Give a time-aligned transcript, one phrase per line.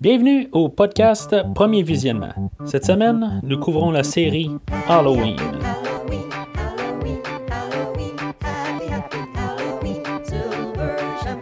[0.00, 2.52] Bienvenue au podcast Premier Visionnement.
[2.64, 4.48] Cette semaine, nous couvrons la série
[4.88, 5.36] Halloween.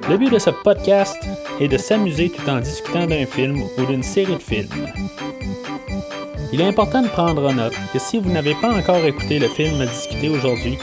[0.09, 1.23] Le but de ce podcast
[1.61, 4.69] est de s'amuser tout en discutant d'un film ou d'une série de films.
[6.51, 9.49] Il est important de prendre en note que si vous n'avez pas encore écouté le
[9.49, 10.79] film à discuter aujourd'hui,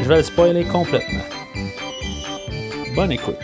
[0.00, 1.24] je vais le spoiler complètement.
[2.96, 3.36] Bonne écoute.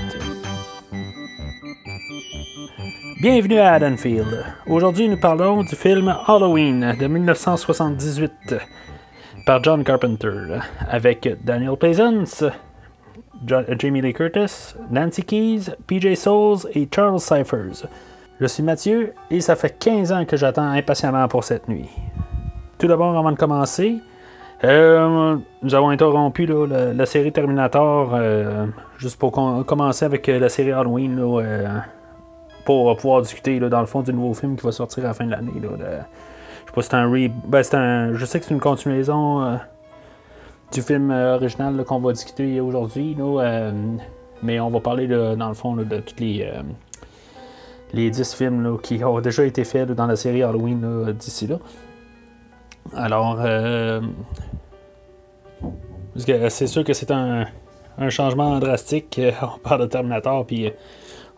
[3.18, 4.44] Bienvenue à Haddonfield.
[4.66, 8.54] Aujourd'hui, nous parlons du film Halloween de 1978
[9.46, 12.44] par John Carpenter avec Daniel Pleasance,
[13.46, 17.88] Jamie Lee Curtis, Nancy Keys, PJ Souls et Charles Cyphers.
[18.38, 21.88] Je suis Mathieu et ça fait 15 ans que j'attends impatiemment pour cette nuit.
[22.78, 23.96] Tout d'abord, avant de commencer,
[24.62, 28.66] euh, nous avons interrompu la, série Terminator euh,
[28.98, 31.18] juste pour commencer avec euh, la série Halloween
[32.66, 35.24] pour pouvoir discuter dans le fond du nouveau film qui va sortir à la fin
[35.24, 35.52] de l'année.
[35.54, 37.30] je sais pas si c'est un, re...
[37.46, 37.62] ben,
[38.14, 39.58] Je sais que c'est une continuation
[40.70, 43.16] du film original qu'on va discuter aujourd'hui.
[44.42, 46.46] mais on va parler dans le fond de toutes les
[47.92, 51.58] les 10 films qui ont déjà été faits dans la série Halloween d'ici là.
[52.94, 54.00] Alors, euh,
[56.48, 57.46] c'est sûr que c'est un,
[58.10, 59.20] changement drastique.
[59.42, 60.70] On parle de Terminator, puis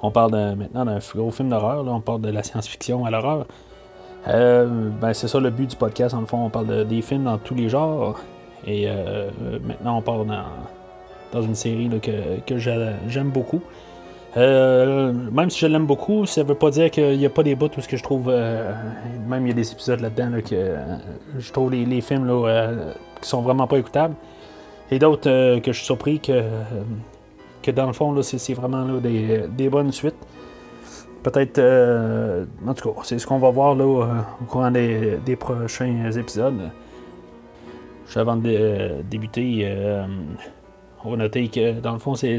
[0.01, 1.85] on parle maintenant d'un gros film d'horreur.
[1.87, 3.47] On parle de la science-fiction à l'horreur.
[4.27, 6.15] Euh, ben, c'est ça le but du podcast.
[6.15, 8.21] En on parle des films dans tous les genres.
[8.67, 9.31] Et euh,
[9.65, 10.27] maintenant, on parle
[11.33, 13.61] dans, une série que, j'aime beaucoup.
[14.37, 17.55] Euh, même si je l'aime beaucoup, ça veut pas dire qu'il n'y a pas des
[17.55, 18.29] bouts où ce que je trouve.
[18.29, 20.77] Même il y a des épisodes là-dedans que
[21.39, 22.71] je trouve les, films là,
[23.21, 24.15] qui sont vraiment pas écoutables.
[24.91, 26.43] Et d'autres que je suis surpris que,
[27.71, 30.17] que dans le fond, c'est, vraiment des, bonnes suites.
[31.23, 31.59] Peut-être.
[32.67, 36.71] en tout cas, c'est ce qu'on va voir là, au courant des, prochains épisodes.
[38.17, 39.71] Avant de débuter,
[41.05, 42.39] on va noter que dans le fond, c'est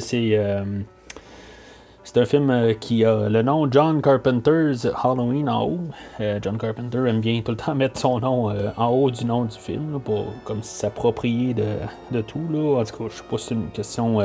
[2.12, 5.80] c'est un film euh, qui a le nom John Carpenter's Halloween en haut.
[6.20, 9.26] Euh, John Carpenter aime bien tout le temps mettre son nom euh, en haut du
[9.26, 12.42] nom du film pour comme s'approprier de, tout.
[12.52, 12.80] Là.
[12.80, 14.18] En tout cas, je sais pas si c'est une question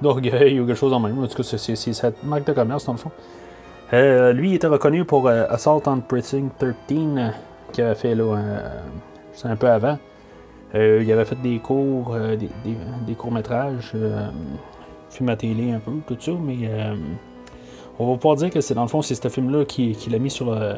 [0.00, 1.22] d'orgueil ou quelque chose en même.
[1.22, 3.10] En tout cas, c'est cette marque de commerce dans le fond.
[4.32, 6.74] lui, il était reconnu pour Assault on Precinct 13
[7.72, 8.36] qu'il avait fait là,
[9.44, 9.98] un peu avant.
[10.74, 12.50] il avait fait des cours, des,
[13.06, 13.94] des courts-métrages
[15.14, 16.94] film à télé un peu, tout ça, mais euh,
[17.98, 20.18] on va pouvoir dire que c'est dans le fond, c'est ce film-là qui, qui l'a
[20.18, 20.74] mis sur, euh,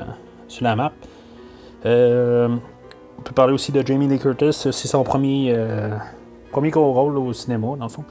[0.46, 0.92] sur la map.
[1.86, 2.48] Euh,
[3.18, 5.56] on peut parler aussi de Jamie Lee Curtis, c'est son premier,
[6.52, 8.04] premier gros rôle au cinéma, dans le fond.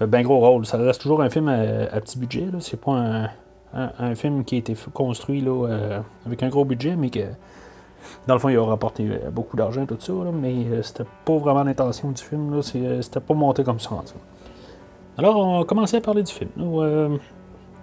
[0.00, 3.30] Ben gros rôle, ça reste toujours un film à, petit budget, c'est pas un,
[3.98, 7.20] un, film qui a été construit là, avec un gros budget, mais que
[8.26, 12.10] dans le fond, il a rapporté beaucoup d'argent, tout ça, mais c'était pas vraiment l'intention
[12.10, 12.60] du film.
[12.62, 13.90] C'était pas monté comme ça.
[15.16, 16.50] Alors, on va commencer à parler du film.
[16.58, 17.16] Euh,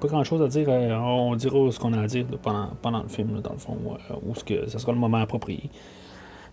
[0.01, 0.67] pas grand chose à dire.
[0.69, 4.15] Euh, on dira ce qu'on a à dire pendant, le film, dans le fond, euh,
[4.25, 5.69] où ce que sera le moment approprié.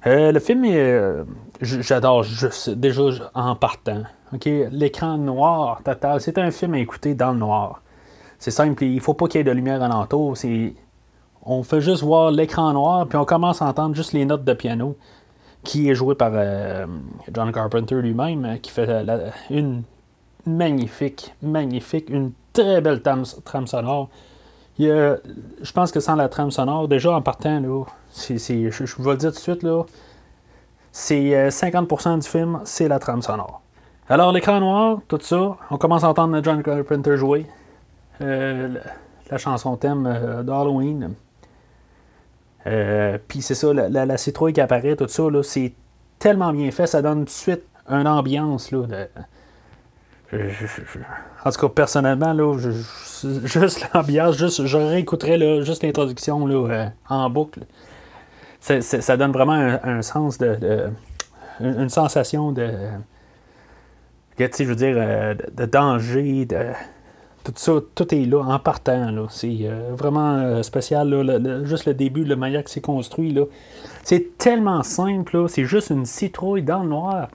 [0.04, 0.64] Le film,
[1.60, 3.02] j'adore juste, déjà
[3.34, 4.02] en partant.
[4.44, 5.80] L'écran noir
[6.18, 7.82] c'est un film à écouter dans le noir.
[8.38, 10.36] C'est simple, il faut pas qu'il y ait de lumière alentour.
[11.42, 14.52] On fait juste voir l'écran noir, puis on commence à entendre juste les notes de
[14.52, 14.96] piano,
[15.64, 16.32] qui est joué par
[17.32, 19.04] John Carpenter lui-même, qui fait
[19.50, 19.82] une
[20.46, 24.08] magnifique, magnifique, une très belle trame, sonore.
[24.78, 27.84] Je pense que sans la trame sonore, déjà en partant, là,
[28.28, 29.84] je, je vais le dire tout de suite, là,
[30.92, 33.60] c'est 50% euh, du film, c'est la trame sonore.
[34.08, 37.46] Alors, l'écran noir, tout ça, on commence à entendre John Carpenter jouer
[38.20, 38.76] euh,
[39.30, 41.14] la, chanson thème euh, d'Halloween.
[43.28, 45.72] Puis c'est ça, la, citrouille qui apparaît, tout ça, c'est
[46.18, 49.06] tellement bien fait, ça donne tout de suite une ambiance là, de,
[50.32, 57.60] en tout cas, personnellement, là, juste l'ambiance, juste, je réécouterais juste l'introduction euh, en boucle.
[58.60, 60.90] ça donne vraiment un, sens de,
[61.60, 62.70] une sensation de.
[64.38, 66.72] je veux dire, euh, de, danger, de.
[67.44, 69.28] Tout ça, tout est là en partant.
[69.30, 71.64] C'est euh, vraiment spécial.
[71.64, 73.34] juste le début, la manière que c'est construit.
[74.04, 75.46] C'est tellement simple.
[75.48, 77.28] C'est juste une citrouille dans le noir.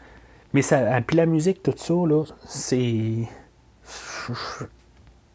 [0.53, 3.27] Mais ça, puis la musique, tout ça, là, c'est.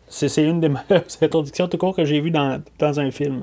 [0.09, 3.43] C'est une des meilleures introductions tout court que j'ai vues dans, un film.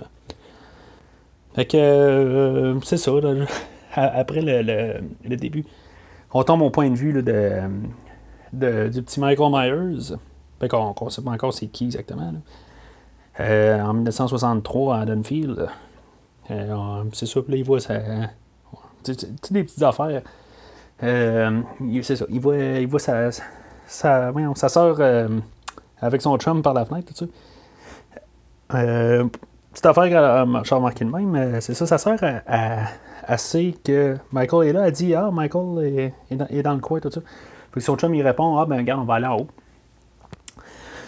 [1.54, 3.12] Fait que euh, c'est ça,
[3.94, 5.66] après le, début.
[6.34, 7.22] On tombe au point de vue là,
[8.52, 10.16] de, du petit Michael Myers.
[10.60, 12.34] Fait qu'on ne sait pas encore c'est qui exactement.
[13.40, 15.68] en 1963 à Dunfield.
[16.48, 18.00] c'est ça, puis là, il voit ça.
[19.52, 20.24] Des petites affaires.
[21.00, 25.30] C'est ça, il voit, il voit sa, sa, sa soeur
[26.02, 29.24] avec son chum par la fenêtre, tout ça.
[29.72, 34.70] petite affaire à Charles remarqué de même, c'est ça, sa soeur, elle, sait que Michael
[34.70, 37.22] est là, elle dit Ah, Michael est, dans, le coin, tout ça.
[37.78, 39.48] Son chum, il répond Ah, ben regarde, on va aller en haut.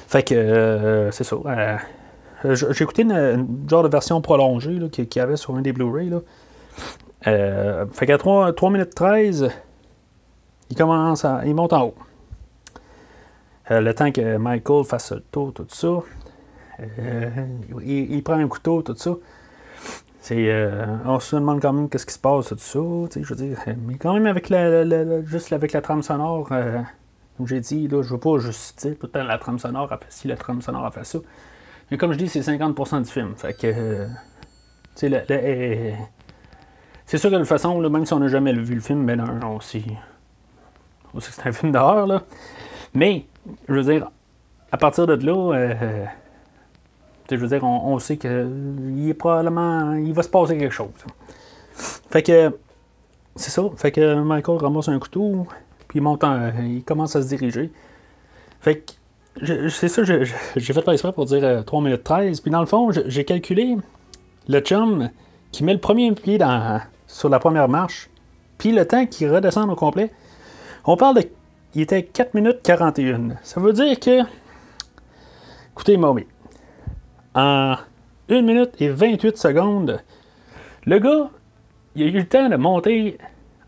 [0.08, 1.36] Fait que, euh, c'est ça.
[1.46, 6.14] Euh, j'ai écouté une, genre de version prolongée qu'il y avait sur un des Blu-ray.
[7.28, 9.50] Euh, fait qu'à 3, 3, minutes 13,
[10.70, 11.96] il commence à, il monte en haut.
[13.70, 16.00] le temps que Michael fasse le tour, tout ça.
[17.84, 19.12] Il, prend un couteau, tout ça.
[21.06, 22.80] on se demande quand même qu'est-ce qui se passe, tout ça.
[23.22, 23.34] Je
[23.88, 26.50] mais quand même avec la, juste avec la trame sonore,
[27.38, 29.96] comme j'ai dit, là, je veux pas juste dire tout le temps la trame sonore
[30.10, 31.20] ci, la trame sonore a fait ça.
[31.92, 33.34] Mais comme je dis, c'est 50% du film.
[33.36, 33.68] Fait que.
[33.68, 34.08] Euh,
[35.04, 35.92] euh,
[37.06, 39.24] c'est sûr que de toute façon, même si on n'a jamais vu le film, ben
[39.44, 39.84] on sait,
[41.14, 42.24] que c'est un film d'horreur, là.
[42.94, 43.26] Mais,
[43.68, 44.10] je veux dire,
[44.72, 46.06] à partir de là, euh,
[47.30, 49.94] je veux dire, on, sait qu'il probablement.
[49.94, 50.90] Il va se passer quelque chose.
[52.10, 52.58] Fait que.
[53.36, 53.64] C'est ça.
[53.76, 55.46] Fait que Michael ramasse un couteau
[55.88, 56.24] puis il monte
[56.60, 57.72] il commence à se diriger.
[58.62, 62.42] Fait que, c'est ça, j'ai fait pas exprès pour dire 3 euh, minutes 13.
[62.42, 63.78] Puis dans le fond, j'ai calculé
[64.48, 65.10] le chum
[65.52, 66.40] qui met le premier pied
[67.08, 68.10] sur la première marche,
[68.58, 70.12] puis le temps qu'il redescend au complet.
[70.90, 71.24] On parle de.
[71.76, 73.36] Il était 4 minutes 41.
[73.44, 74.22] Ça veut dire que.
[75.74, 76.26] Écoutez, Mommy.
[77.36, 77.76] En
[78.30, 80.00] 1 minute et 28 secondes,
[80.86, 81.30] le gars,
[81.96, 83.18] il a eu le temps de monter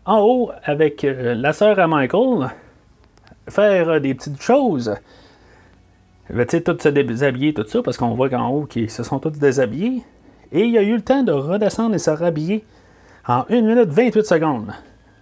[0.06, 2.48] en haut avec euh, la sœur à Michael,
[3.48, 4.96] faire euh, des petites choses.
[6.30, 9.02] Ben, tu sais, tout se déshabiller, tout ça, parce qu'on voit qu'en haut, qu'ils se
[9.02, 10.02] sont tous déshabillés.
[10.52, 12.64] Et il a eu le temps de redescendre et se rhabiller
[13.28, 14.72] en 1 minute 28 secondes.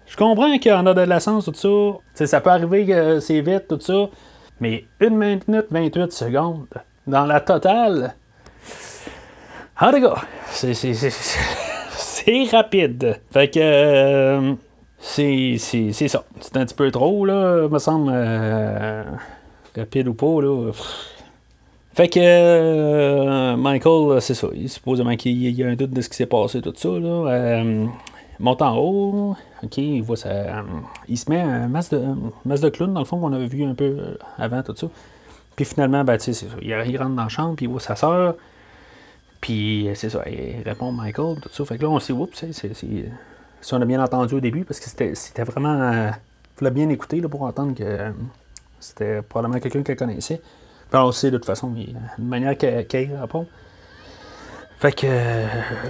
[0.09, 2.27] Je comprends qu'il y en a de l'essence, tout ça.
[2.27, 4.09] ça peut arriver que c'est vite, tout ça.
[4.61, 6.67] Mais 1 minute 28 secondes,
[7.07, 8.15] dans la totale.
[9.81, 10.17] En tout cas,
[10.51, 10.73] c'est,
[12.51, 13.21] rapide.
[13.31, 13.61] Fait que.
[13.61, 14.55] Euh,
[14.99, 16.25] c'est, c'est, ça.
[16.41, 18.11] C'est un petit peu trop, là, me semble.
[18.13, 19.05] Euh,
[19.77, 20.73] rapide ou pas, là.
[21.99, 24.47] Fait que euh, Michael, c'est ça.
[24.55, 26.89] Il, supposément qu'il y a un doute de ce qui s'est passé, tout ça.
[26.91, 27.09] Là.
[27.27, 27.87] Euh,
[28.39, 29.37] monte en haut.
[29.63, 30.31] OK, il voit ça.
[31.09, 31.71] il se met un de,
[32.45, 34.89] masse de clown, dans le fond, qu'on avait vu un peu avant, tout ça.
[35.57, 36.47] Puis finalement, ben, c'est ça.
[36.63, 38.37] Il, rentre dans la chambre, puis il voit sa soeur.
[39.41, 40.23] Puis c'est ça.
[40.29, 41.65] Il répond Michael, tout ça.
[41.65, 42.45] Fait que là, on s'est oups,
[43.61, 45.93] si on a bien entendu au début, parce que c'était vraiment.
[45.93, 46.11] Il euh,
[46.57, 48.11] fallait bien écouter là, pour entendre que euh,
[48.79, 50.41] c'était probablement quelqu'un qu'elle connaissait.
[50.91, 52.87] Puis on sait de toute façon, il, une manière qu'elle
[53.21, 53.47] répond.
[54.79, 55.07] Fait que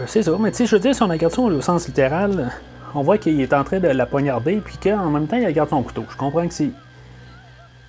[0.07, 0.33] c'est ça.
[0.41, 2.51] Mais tu sais, je veux dire, si on regarde ça au sens littéral,
[2.95, 5.69] on voit qu'il est en train de la poignarder, puis qu'en même temps, il regarde
[5.69, 6.05] son couteau.
[6.09, 6.71] Je comprends que c'est.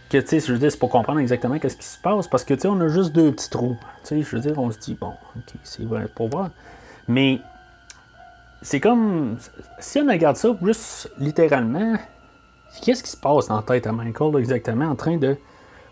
[0.10, 2.44] Que tu sais, je veux dire, c'est pour comprendre exactement qu'est-ce qui se passe, parce
[2.44, 3.78] que tu sais, on a juste deux petits trous.
[4.04, 5.84] Tu sais, je veux dire, on se dit, bon, ok, c'est
[6.16, 6.50] pour voir.
[7.08, 7.40] Mais
[8.62, 9.38] c'est comme.
[9.80, 11.96] Si on regarde ça juste littéralement,
[12.82, 15.38] qu'est-ce qui se passe dans la tête à Michael exactement en train de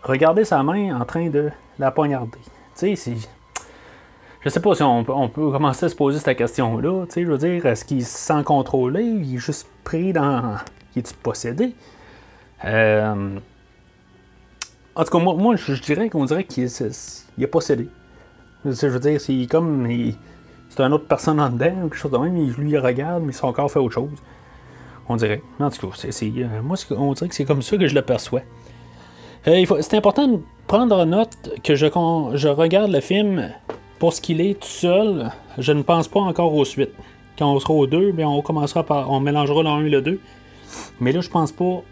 [0.02, 2.38] regarder sa main en train de la poignarder?
[2.76, 3.37] Tu sais, c'est.
[4.40, 7.06] Je sais pas si on, peut commencer à se poser cette question-là.
[7.14, 9.02] Je veux dire, est-ce qu'il se sent contrôlé?
[9.02, 10.56] Il est juste pris dans.
[10.94, 11.74] Il est-tu possédé?
[12.64, 13.38] Euh...
[14.94, 17.88] En tout cas, moi, moi je dirais qu'on dirait qu'il est, possédé.
[18.64, 19.86] Je veux dire, c'est comme
[20.68, 23.52] c'est une autre personne en dedans, quelque chose de même, lui il regarde, mais son
[23.52, 24.10] corps fait autre chose.
[25.08, 25.42] On dirait.
[25.58, 28.42] En tout cas, euh, moi, on dirait que c'est comme ça que je le perçois.
[29.46, 33.50] Euh, c'est important de prendre note que je regarde le film
[33.98, 35.30] pour ce qu'il est tout seul.
[35.58, 36.94] Je ne pense pas encore aux suites.
[37.38, 39.10] Quand on sera aux deux, bien, on commencera par.
[39.10, 40.20] On mélangera le 1 et le 2.
[41.00, 41.82] Mais là, je pense pas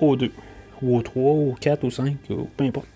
[0.00, 0.32] aux deux.
[0.82, 2.16] Ou aux 3, aux 4, aux 5,
[2.56, 2.88] peu importe.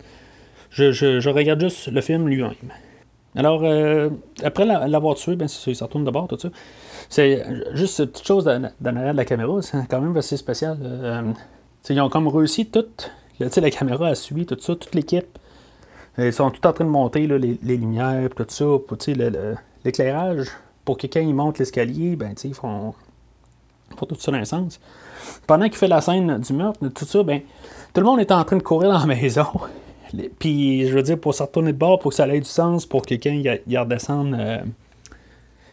[0.70, 2.54] Je, regarde juste le film lui-même.
[3.34, 4.10] Alors, euh,
[4.42, 6.48] après l'avoir tué, ben, c'est ça retourne d'abord, tout ça.
[7.08, 10.78] C'est juste cette petite chose dans, l'arrière de la caméra, c'est quand même assez spécial.
[10.82, 11.22] Euh,
[11.88, 12.84] ils ont comme réussi tout.
[13.38, 15.38] la caméra a suivi tout ça, toute l'équipe.
[16.18, 18.98] Ils sont tout en train de monter là, les, lumières, tout ça, pour
[19.84, 20.48] l'éclairage.
[20.84, 22.94] Pour que quand ils montent l'escalier, ben, ils font,
[23.96, 24.80] font tout ça dans un sens.
[25.46, 27.40] Pendant qu'il fait la scène du meurtre, tout ça, ben,
[27.94, 29.46] tout le monde est en train de courir dans la maison.
[30.38, 32.84] Puis, je veux dire, pour se retourner de bord, pour que ça ait du sens,
[32.84, 34.58] pour que quelqu'un y, redescende, euh,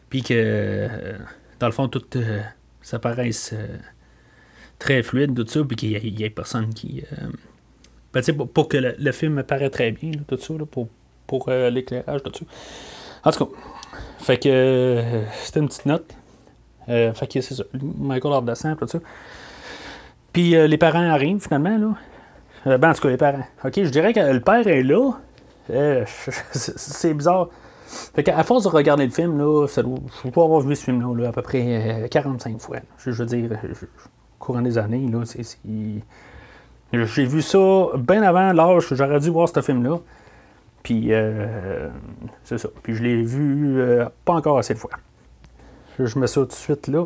[0.10, 1.18] puis que, euh,
[1.60, 2.40] dans le fond, tout euh,
[2.82, 3.54] ça paraisse
[4.78, 7.04] très fluide, tout ça, puis qu'il n'y ait, personne qui.
[8.14, 10.88] Ben, pour, pour, que le, film paraît très bien, tout ça, pour
[11.30, 12.46] pour euh, l'éclairage là-dessus.
[13.24, 13.52] En tout cas,
[14.18, 16.16] fait que euh, c'était une petite note.
[16.90, 17.64] Euh, fait que c'est ça.
[17.74, 19.00] Michael Ardescent, tout ça.
[20.34, 21.96] Puis les parents arrivent finalement,
[22.66, 22.78] là.
[22.78, 23.46] ben, en tout cas, les parents.
[23.64, 25.12] Ok, je dirais que le père est là.
[26.52, 27.50] c'est bizarre.
[28.16, 30.84] Fait qu'à force de regarder le film, là, ça doit, je dois avoir vu ce
[30.84, 32.78] film-là là, à peu près 45 fois.
[32.98, 35.44] Je, veux dire, au courant des années, là, c'est,
[36.94, 37.60] j'ai vu ça
[37.98, 40.00] bien avant l'âge que j'aurais dû voir ce film-là.
[40.84, 41.90] Puis, euh,
[42.44, 42.70] c'est ça.
[42.82, 44.92] Puis, je l'ai vu euh, pas encore assez de fois.
[46.00, 47.06] Je mets ça tout de suite là.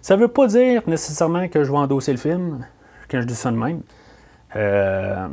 [0.00, 2.64] Ça veut pas dire nécessairement que je vais endosser le film,
[3.10, 3.80] quand je dis ça de même.
[4.54, 5.26] Euh,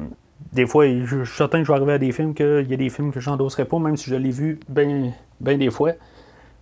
[0.52, 2.78] des fois, je, suis certain que je vais arriver à des films qu'il y a
[2.78, 5.92] des films que j'endosserai pas, même si je l'ai vu bien des fois.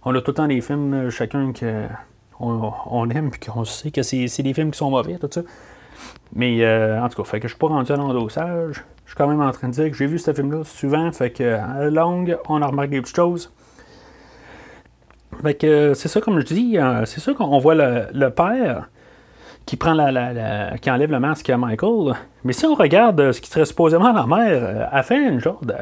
[0.04, 4.04] On a tout le temps des films, chacun qu'on on aime, puis qu'on sait que
[4.04, 5.42] c'est des films qui sont mauvais, tout ça.
[6.36, 8.84] Mais euh, en tout cas, fait que je suis pas rendu à l'endossage.
[9.06, 11.32] Je suis quand même en train de dire que j'ai vu ce film-là souvent, fait
[11.32, 13.52] que à la longue, on a remarqué des petites choses.
[15.42, 18.90] Fait que c'est ça, comme je dis, euh, c'est ça qu'on voit le, père
[19.66, 22.16] qui prend la, qui enlève le masque à Michael.
[22.44, 25.64] Mais si on regarde ce qui serait supposément la mère, euh, elle fait une genre
[25.64, 25.76] de.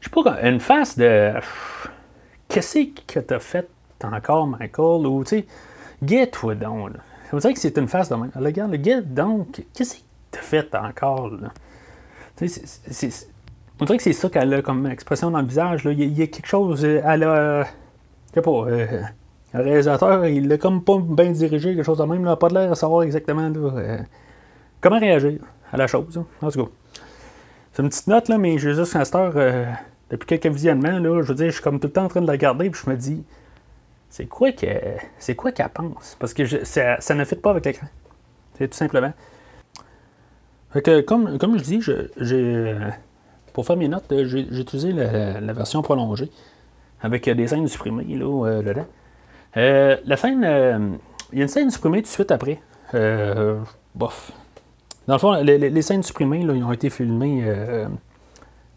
[0.00, 1.32] Je sais pas, une face de.
[2.48, 3.68] Qu'est-ce que t'as fait
[4.02, 5.06] encore, Michael?
[5.06, 5.46] Ou, tu sais,
[6.02, 7.00] get-toi donc, là.
[7.32, 8.30] On dirait que c'est une face de même.
[8.34, 11.30] Regarde, le gars, donc, qu'est-ce que t'as fait encore?
[11.30, 11.48] Là?
[13.80, 15.84] on dirait que c'est ça qu'elle a comme expression dans le visage.
[15.84, 15.92] Là.
[15.92, 16.84] Il, y a, quelque chose.
[16.84, 17.64] Elle a.
[17.64, 18.50] Je sais pas.
[18.50, 18.86] Euh,
[19.54, 22.22] le réalisateur, il l'a comme pas bien dirigé, quelque chose de même.
[22.22, 23.98] N'a pas l'air de savoir exactement euh,
[24.80, 25.40] comment réagir
[25.72, 26.22] à la chose.
[26.42, 26.70] En tout cas.
[27.72, 29.32] C'est une petite note, là, mais j'ai juste star.
[29.36, 29.66] Euh,
[30.10, 32.22] depuis quelques visionnements, là, je veux dire, je suis comme tout le temps en train
[32.22, 33.24] de la regarder, puis je me dis
[34.10, 36.16] c'est quoi qu'elle pense?
[36.18, 37.86] Parce que ça, ça, ne fit pas avec l'écran.
[38.56, 39.12] C'est tout simplement.
[40.70, 42.76] Fait que comme, comme je dis j'ai
[43.52, 46.30] pour faire mes notes j'ai utilisé la, version prolongée
[47.00, 48.86] avec des scènes supprimées là, euh, dedans.
[49.56, 50.78] Euh, la scène euh,
[51.32, 52.60] il y a une scène supprimée tout de suite après.
[53.94, 54.32] Bof.
[55.06, 57.44] Dans le fond les, scènes supprimées ils ont été filmées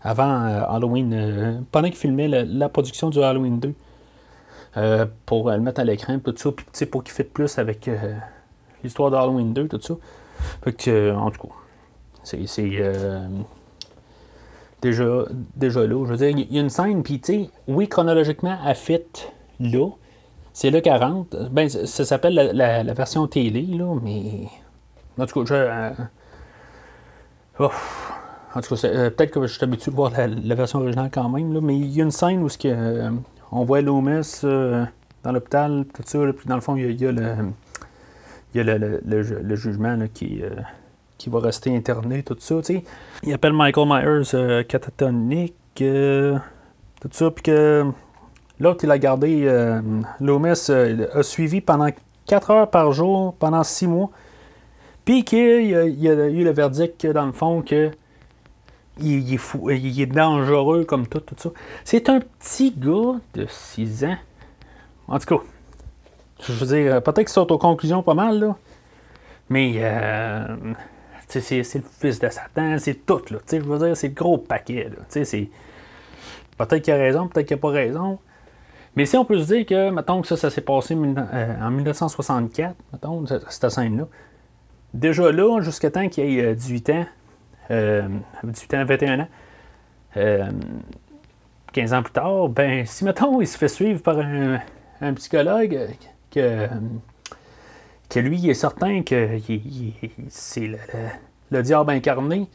[0.02, 3.74] avant Halloween pendant qu'ils filmaient la production du Halloween 2
[4.78, 8.14] euh, pour le mettre à l'écran, tout ça, puis pour qu'il fitte plus avec euh,
[8.84, 9.96] l'histoire d'Halloween 2, tout ça.
[10.64, 11.54] Fait que, euh, en tout cas,
[12.24, 12.38] c'est
[14.82, 15.26] déjà,
[15.56, 16.06] déjà là.
[16.06, 19.02] Je veux dire, il y a une scène, puis tu sais, oui, chronologiquement, elle fit
[19.60, 19.90] là.
[20.54, 21.36] C'est là 40.
[21.52, 24.48] Ben, ça s'appelle la, version télé, là, mais.
[25.18, 25.94] En tout cas,
[27.60, 27.64] je.
[28.54, 31.54] En tout cas, peut-être que je suis habitué de voir la, version originale quand même,
[31.54, 33.12] là, mais il y a une scène où ce que,
[33.52, 34.86] on voit Loomis euh,
[35.24, 37.36] dans l'hôpital, tout ça, puis dans le fond, il y a, le,
[38.54, 40.50] il y a le, jugement qui, euh,
[41.18, 42.64] qui va rester interné, tout ça.
[42.64, 42.84] sais.
[43.24, 47.86] Il appelle Michael Myers euh, catatonique, tout ça, puis que
[48.60, 49.82] l'autre, il a gardé,
[50.20, 51.90] Loomis a suivi pendant
[52.28, 54.12] 4 heures par jour, pendant 6 mois,
[55.04, 57.92] puis qu'il y a eu le verdict, dans le fond, que
[59.00, 61.50] il, est fou, il est dangereux comme tout, tout ça.
[61.84, 64.18] C'est un petit gars de 6 ans.
[65.08, 65.44] En tout cas,
[66.42, 68.56] je veux dire, peut-être qu'il saute aux conclusions pas mal, là.
[69.50, 70.56] Mais euh,
[71.28, 73.40] c'est, le fils de Satan, c'est tout, là.
[73.52, 75.04] Je veux dire, c'est le gros paquet, là.
[75.10, 75.50] C'est,
[76.58, 78.20] peut-être qu'il a raison, peut-être qu'il n'a pas raison.
[78.96, 81.72] Mais si on peut se dire que, mettons que ça, ça s'est passé euh, en
[81.72, 84.08] 1964, mettons, cette scène-là.
[84.94, 87.06] Déjà là, jusqu'à temps qu'il ait 18 euh, ans,
[87.70, 88.08] euh,
[88.44, 89.28] 18 ans, 21 ans,
[90.14, 95.88] 15 euh, ans plus tard, ben, si mettons, il se fait suivre par un, psychologue
[96.30, 96.68] que,
[98.10, 99.38] que lui, est certain que
[100.30, 100.72] c'est
[101.52, 102.48] le, diable incarné,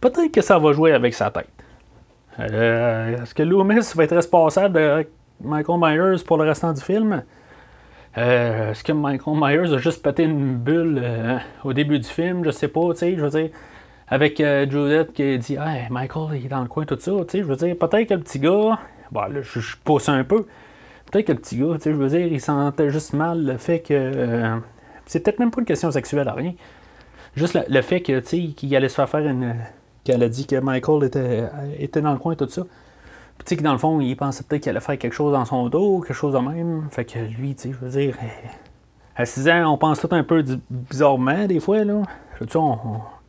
[0.00, 1.46] peut-être que ça va jouer avec sa tête.
[2.40, 5.06] Euh, est-ce que Loomis va être responsable de
[5.42, 7.22] Michael Myers pour le restant du film?
[8.18, 11.02] Euh, est-ce que Michael Myers a juste pété une bulle
[11.64, 12.44] au début du film?
[12.44, 13.50] Je sais pas, tu sais, je veux dire
[14.12, 17.12] avec euh, Judith qui dit Hey, Michael, il est dans le coin, tout ça.
[17.22, 18.78] Tu sais, je veux dire, peut-être que le petit gars,
[19.10, 20.44] bon, là, je, pousse un peu.
[21.10, 23.56] Peut-être que le petit gars, tu sais, je veux dire, il sentait juste mal le
[23.56, 23.94] fait que.
[23.94, 24.58] Euh,
[25.06, 26.52] c'est peut-être même pas une question sexuelle à rien.
[27.36, 29.54] Juste le, fait que, qu'il allait se faire faire une.
[30.04, 31.44] qu'elle a dit que Michael était,
[31.78, 32.64] était dans le coin, tout ça.
[33.38, 35.32] Puis, tu sais, que dans le fond, il pensait peut-être qu'il allait faire quelque chose
[35.32, 36.86] dans son dos, quelque chose de même.
[36.90, 38.14] Fait que lui, tu sais, je veux dire.
[39.16, 42.02] À 6 ans, on pense tout un peu bizarrement, des fois, là.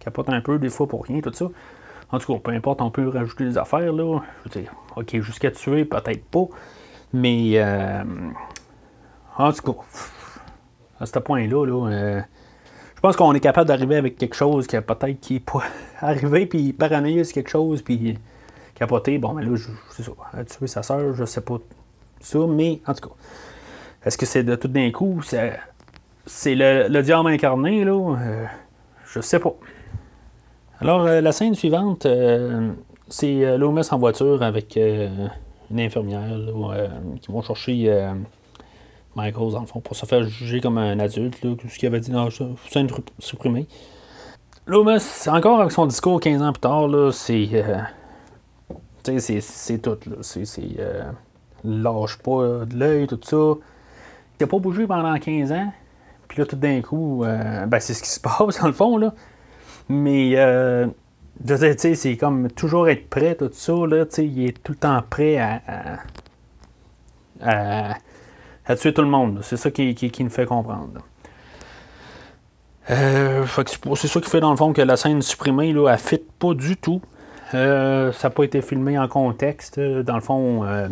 [0.03, 1.45] Capote un peu des fois pour rien, tout ça.
[2.11, 4.19] En tout cas, peu importe, on peut rajouter des affaires, là.
[4.45, 6.45] Je dire, ok, jusqu'à tuer, peut-être pas.
[7.11, 8.03] Mais, euh,
[9.37, 9.79] en tout cas,
[10.99, 12.21] à ce point-là, là, euh,
[12.95, 15.63] je pense qu'on est capable d'arriver avec quelque chose qui peut-être qui pas
[15.99, 18.17] arrivé, puis paranoïe quelque chose, puis
[18.75, 19.17] capoté.
[19.17, 19.55] Bon, mais là,
[19.89, 20.11] c'est ça.
[20.45, 21.57] Tué sa soeur, je sais pas
[22.19, 23.15] ça, mais en tout cas,
[24.05, 25.21] est-ce que c'est de tout d'un coup?
[26.25, 28.15] C'est le, le, diable incarné, là?
[28.17, 28.45] Euh,
[29.05, 29.53] je sais pas.
[30.83, 32.05] Alors, la scène suivante,
[33.07, 36.37] c'est Loomis en voiture avec une infirmière
[37.21, 38.11] qui vont chercher
[39.15, 41.99] Michael, dans le fond, pour se faire juger comme un adulte, là, ce qu'il avait
[41.99, 42.29] dit dans
[42.69, 43.67] scène supprimée.
[44.65, 47.49] Loomis, encore avec son discours 15 ans plus tard, là, c'est.
[47.53, 47.77] Euh,
[49.03, 49.97] c'est, c'est tout.
[50.09, 50.15] Là.
[50.21, 50.45] C'est.
[50.45, 51.03] c'est euh,
[51.63, 53.59] lâche pas de l'œil, tout ça.
[54.39, 55.71] Il n'a pas bougé pendant 15 ans.
[56.27, 58.97] Puis là, tout d'un coup, euh, ben, c'est ce qui se passe, dans le fond.
[58.97, 59.13] Là.
[59.89, 60.33] Mais.
[60.35, 60.87] Euh,
[61.45, 63.73] je veux c'est comme toujours être prêt, tout ça.
[63.73, 65.61] Là, il est tout le temps prêt à,
[67.41, 69.39] à, tuer tout le monde.
[69.41, 71.01] C'est ça qui, qui, qui, nous fait comprendre.
[72.89, 73.45] Euh,
[73.95, 76.53] c'est ça qui fait dans le fond que la scène supprimée, là, elle fit pas
[76.53, 77.01] du tout.
[77.53, 79.79] Euh, ça n'a pas été filmé en contexte.
[79.79, 80.87] Dans le fond, euh,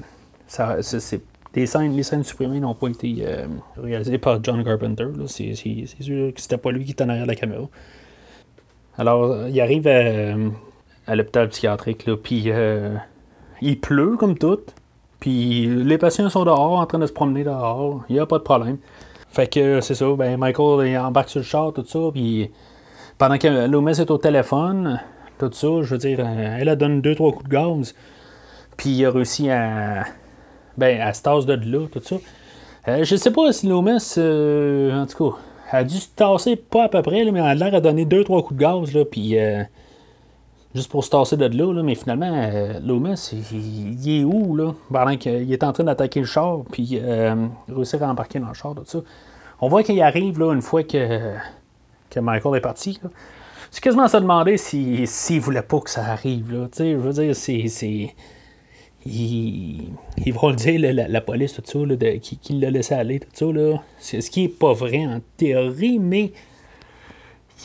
[0.47, 1.21] c'est,
[1.55, 3.25] les, scènes, les scènes supprimées n'ont pas été
[3.77, 5.07] réalisées par John Carpenter.
[5.27, 7.67] C'est, sûr que c'était pas lui qui était en arrière de la caméra.
[8.97, 12.51] Alors, il arrive à, l'hôpital psychiatrique, puis
[13.61, 14.59] il pleut comme tout.
[15.19, 18.03] Puis les patients sont dehors, en train de se promener dehors.
[18.09, 18.77] Il n'y a pas de problème.
[19.31, 22.51] Fait que c'est ça, ben Michael il embarque sur le char, tout ça, puis
[23.17, 24.99] pendant que Loomis est au téléphone,
[25.39, 27.95] tout ça, je veux dire, elle a donné deux, trois coups de gaz,
[28.75, 30.03] puis il a réussi à,
[30.77, 32.17] ben, à se tasser de là, tout ça.
[32.89, 35.37] Euh, je sais pas si Loomis, euh, en tout cas,
[35.77, 38.23] a dû se tasser pas à peu près, mais elle a l'air à donner deux,
[38.23, 39.63] trois coups de gaz, là, puis euh,
[40.75, 42.79] juste pour se tasser de là, là mais finalement, euh,
[43.51, 48.03] il, est où, là, pendant qu'il est en train d'attaquer le char, puis euh, réussir
[48.03, 48.99] à embarquer dans le char, tout ça.
[49.61, 51.35] On voit qu'il arrive, là, une fois que,
[52.09, 52.99] que Michael est parti,
[53.69, 56.91] C'est quasiment à se demander s'il si, voulait pas que ça arrive, là, tu sais,
[56.91, 58.15] je veux dire, c'est...
[59.05, 59.89] Ils,
[60.25, 63.27] ils, vont le dire, la, police, tout ça, là, qui, qui l'a laissé aller, tout
[63.33, 63.81] ça, là.
[63.97, 66.31] C'est ce qui est pas vrai en théorie, mais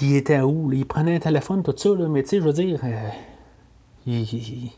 [0.01, 0.73] il était où?
[0.73, 3.09] Il prenait un téléphone, tout ça, là, mais tu sais, je veux dire, euh,
[4.07, 4.71] il,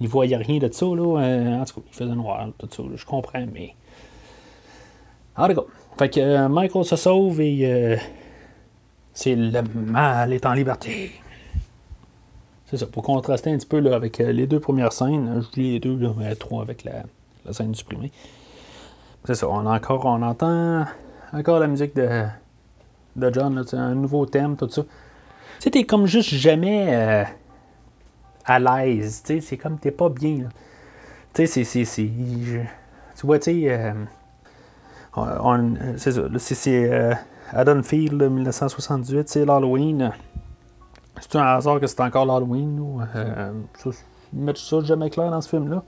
[0.00, 0.86] il, voyait rien de ça.
[0.86, 3.74] Là, euh, en tout cas, il faisait noir, tout ça, je comprends, mais.
[5.36, 5.66] En tout cas,
[5.98, 7.98] fait que euh, Michael se sauve et
[9.12, 11.10] c'est le mal est en liberté.
[12.68, 15.72] C'est ça, pour contraster un petit peu là, avec les deux premières scènes, je dis
[15.72, 17.02] les deux, mais trois avec la,
[17.46, 18.12] la scène supprimée.
[19.24, 20.84] C'est ça, on, encore, on entend
[21.32, 22.26] encore la musique de
[23.18, 24.82] de John, un nouveau thème, tout ça.
[25.60, 27.24] Tu t'es comme juste jamais euh,
[28.44, 29.22] à l'aise.
[29.24, 30.48] C'est comme t'es pas bien.
[31.34, 31.84] Tu sais, c'est.
[31.84, 33.94] Tu vois, tu sais.
[35.16, 36.22] Euh, c'est ça.
[36.38, 37.14] C'est euh,
[37.52, 40.12] Haddonfield, 1978, c'est l'Halloween.
[41.20, 42.78] C'est un hasard que c'est encore l'Halloween.
[42.80, 43.90] Ou, euh, ça,
[44.32, 45.82] mettre ça jamais clair dans ce film-là.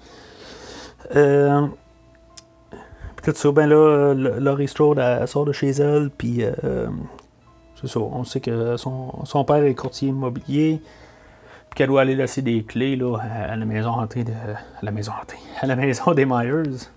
[1.16, 1.66] Euh,
[3.22, 6.86] tout ça, ben là, Laurie Strode, elle sort de chez elle, puis euh,
[7.80, 8.00] c'est ça.
[8.00, 10.80] On sait que son, père est courtier immobilier,
[11.68, 14.32] puis qu'elle doit aller laisser des clés là, à la maison hantée de.
[14.82, 15.12] La maison.
[15.60, 16.88] À la maison des Myers.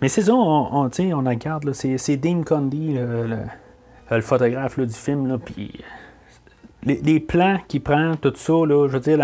[0.00, 5.38] Mais c'est ça, on, on, on regarde, c'est Dean Condy, le, photographe du film, là,
[5.38, 5.82] puis
[6.84, 9.18] les, plans qu'il prend, tout ça, là, je veux dire,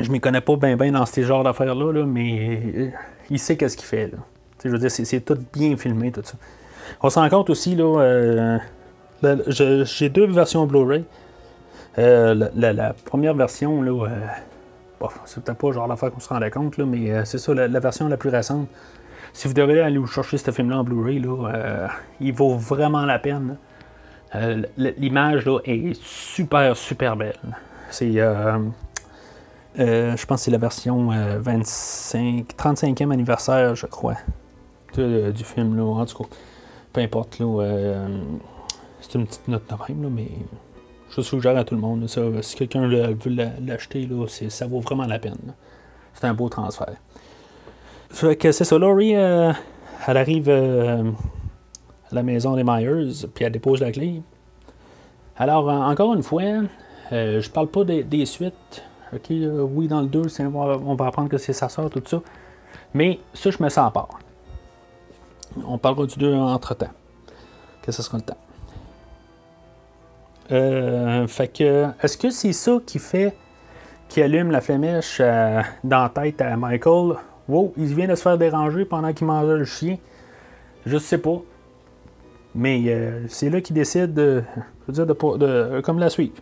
[0.00, 2.92] je m'y connais pas bien ben dans ces genres d'affaires-là, là, mais
[3.30, 4.12] il sait qu'est-ce qu'il fait.
[4.64, 6.34] Je veux dire, c'est tout bien filmé, tout ça.
[7.02, 8.58] On se rend compte aussi, là, euh,
[9.86, 11.04] j'ai deux versions Blu-ray.
[11.98, 16.76] Euh, la, première version, là, euh, c'est peut-être pas genre l'affaire qu'on se rendait compte,
[16.76, 18.68] là, mais c'est ça, la, version la plus récente.
[19.32, 21.22] Si vous devez aller chercher ce film-là en Blu-ray,
[22.20, 23.56] il vaut vraiment la peine.
[24.76, 27.38] L'image là, est super, super belle.
[27.90, 28.12] C'est.
[28.12, 28.66] je
[30.26, 31.08] pense que c'est la version
[31.40, 34.16] 25, 35e anniversaire, je crois
[34.96, 36.28] du film, là, en tout cas.
[36.92, 38.22] Peu importe, là, euh,
[39.00, 40.28] c'est une petite note de même, là, mais
[41.14, 42.08] je suggère à tout le monde.
[42.08, 45.54] Ça, si quelqu'un veut l'acheter, là, ça vaut vraiment la peine.
[46.14, 46.96] C'est un beau transfert.
[48.10, 49.52] c'est ça, Laurie, euh,
[50.06, 51.10] elle arrive euh,
[52.10, 54.22] à la maison des Myers, puis elle dépose la clé.
[55.36, 56.42] Alors, encore une fois,
[57.10, 58.82] je parle pas des, suites.
[59.12, 60.22] Ok, oui, dans le 2,
[60.54, 62.20] on va apprendre que c'est sa soeur, tout ça.
[62.94, 64.18] Mais ça, je me sens part.
[65.66, 66.90] On parlera du 2 entre-temps.
[67.82, 68.36] Que ce sera le temps.
[70.50, 73.36] Euh, fait que, est-ce que c'est ça qui fait
[74.08, 77.16] qui allume la flémèche euh, dans la tête à Michael?
[77.48, 79.96] Wow, il vient de se faire déranger pendant qu'il mangeait le chien.
[80.86, 81.40] Je sais pas.
[82.58, 84.42] Mais euh, c'est là qu'il décide de,
[84.88, 86.34] dire, de, de, comme la suivre.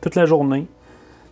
[0.00, 0.68] Toute la journée.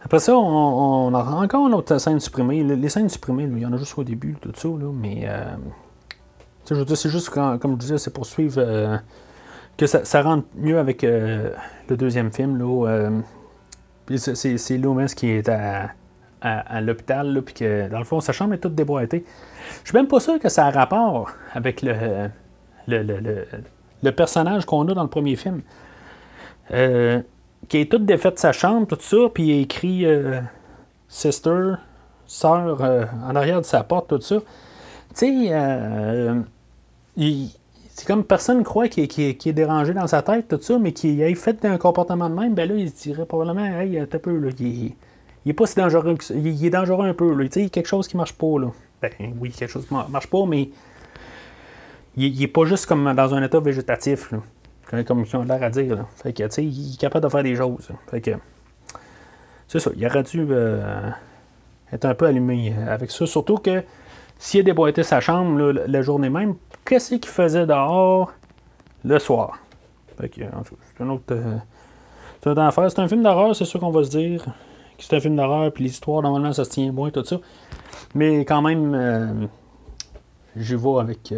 [0.04, 2.64] Après ça, on, a encore une autre scène supprimée.
[2.64, 5.22] Les, scènes supprimées, il y en a juste au début, tout ça, là, mais.
[5.26, 5.54] Euh,
[6.64, 8.56] c'est juste, comme je disais, c'est pour suivre.
[8.58, 8.98] Euh,
[9.76, 11.50] que ça, rentre mieux avec euh,
[11.88, 13.10] le deuxième film, là.
[14.16, 18.74] c'est Loomis qui est à, l'hôpital, puis que, dans le fond, sa chambre est toute
[18.74, 19.24] déboîtée.
[19.84, 22.28] Je suis même pas sûr que ça a rapport avec le,
[22.88, 23.02] le
[24.10, 25.62] personnage qu'on a dans le premier film.
[26.72, 27.20] Euh,
[27.68, 30.40] qui est tout défait de sa chambre, tout ça, puis il écrit euh,
[31.08, 31.74] Sister,
[32.26, 34.40] sœur, euh, en arrière de sa porte, tout ça.
[35.14, 36.32] Tu sais,
[37.94, 41.20] c'est comme personne ne croit qu'il est dérangé dans sa tête, tout ça, mais qu'il
[41.20, 44.36] ait fait un comportement de même, ben là, il se dirait probablement, hey, un peu,
[44.36, 44.92] là, il,
[45.44, 46.34] il est pas si dangereux que ça.
[46.34, 47.44] Il, est dangereux un peu, là.
[47.48, 48.68] Tu sais, quelque chose qui marche pas, là.
[49.00, 49.10] Ben
[49.40, 50.70] oui, quelque chose qui marche pas, mais
[52.16, 54.32] il, il est pas juste comme dans un état végétatif,
[55.06, 56.06] comme ils ont l'air à dire.
[56.16, 57.88] Fait que, il est capable de faire des choses.
[58.10, 58.32] Fait que,
[59.68, 61.10] c'est ça, il aurait dû euh,
[61.92, 63.26] être un peu allumé avec ça.
[63.26, 63.82] Surtout que
[64.38, 68.32] s'il a déboîté sa chambre la journée même, qu'est-ce qu'il faisait dehors
[69.04, 69.58] le soir?
[70.20, 71.24] Fait que, c'est un autre.
[71.30, 71.56] Euh,
[72.42, 72.70] c'est un.
[72.70, 74.44] C'est un film d'horreur, c'est sûr qu'on va se dire.
[74.44, 77.36] Que c'est un film d'horreur, puis l'histoire, normalement, ça se tient moins, tout ça.
[78.14, 79.46] Mais quand même, euh,
[80.56, 81.32] j'y vais avec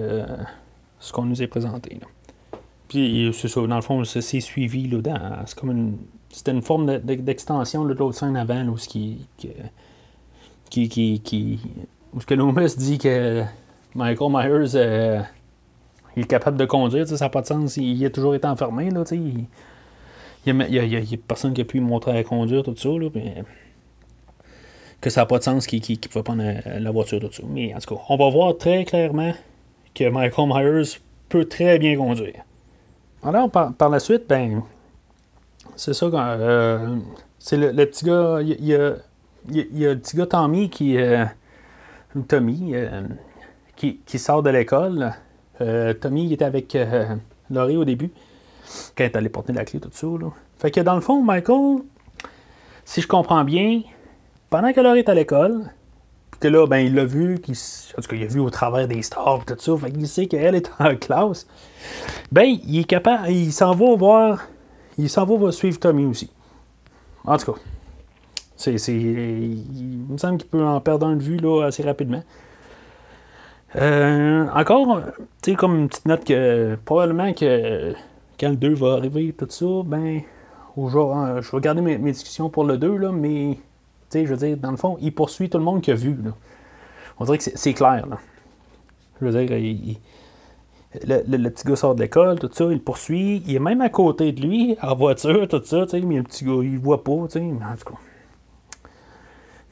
[1.05, 1.99] ce qu'on nous est présenté.
[2.01, 2.07] Là.
[2.89, 5.99] Puis c'est ça, dans le fond, c'est suivi là, c'est comme une.
[6.31, 9.25] C'était une forme d'extension de l'autre scène avant, là, où ce qui,
[10.69, 11.61] qui, qui,
[12.13, 13.45] où ce que Loomis dit que
[13.95, 15.21] Michael Myers euh,
[16.17, 17.77] il est capable de conduire, ça n'a pas de sens.
[17.77, 19.45] Il, a toujours été enfermé, là, il,
[20.47, 23.09] il, y a, personne qui a pu montrer à conduire, tout ça, là,
[25.01, 27.43] que ça n'a pas de sens qu'il ne pouvait prendre la voiture, tout ça.
[27.49, 29.35] Mais en tout cas, on va voir très clairement
[29.95, 32.45] que Michael Myers peut très bien conduire.
[33.23, 34.63] Alors, par, la suite, ben,
[35.77, 36.07] c'est ça.
[36.07, 36.97] Euh,
[37.39, 38.41] c'est le, petit gars.
[38.43, 38.97] Il y, a,
[39.49, 40.99] le petit gars Tommy qui.
[40.99, 41.25] Euh,
[42.29, 43.03] Tommy, euh,
[43.77, 45.13] qui, sort de l'école.
[46.01, 46.77] Tommy, était avec
[47.51, 48.11] Laurie au début,
[48.97, 50.07] quand elle allée porter la clé, tout ça.
[50.07, 50.31] Là.
[50.59, 51.79] Fait que dans le fond, Michael,
[52.85, 53.83] si je comprends bien,
[54.51, 55.65] pendant que Laurie est à l'école,
[56.49, 59.45] là, ben, il l'a vu, qu'il, tout cas, il a vu au travers des stars,
[59.47, 61.47] tout ça, fait qu'il sait qu'elle est en classe
[62.33, 64.43] ben, il est capable, il s'en va voir,
[64.99, 66.31] il s'en va suivre Tommy aussi.
[67.25, 67.59] En tout cas,
[68.57, 72.23] c'est, il me semble qu'il peut en perdre un de vue là, assez rapidement.
[73.77, 75.01] Euh, encore,
[75.43, 77.93] tu sais, comme une petite note que probablement que
[78.39, 80.21] quand le 2 va arriver, tout ça, ben,
[80.77, 83.59] hein, je vais garder mes, discussions pour le 2, là, mais,
[84.13, 86.17] je veux dire, dans le fond, il poursuit tout le monde qui a vu.
[86.23, 86.31] Là.
[87.19, 88.07] On dirait que c'est, clair.
[88.07, 88.19] Là.
[89.21, 89.99] Je veux dire, il,
[91.03, 93.43] le, petit gars sort de l'école, tout ça, il le poursuit.
[93.47, 96.63] Il est même à côté de lui, en voiture, tout ça, mais le petit gars,
[96.63, 97.99] il voit pas, tu en tout cas.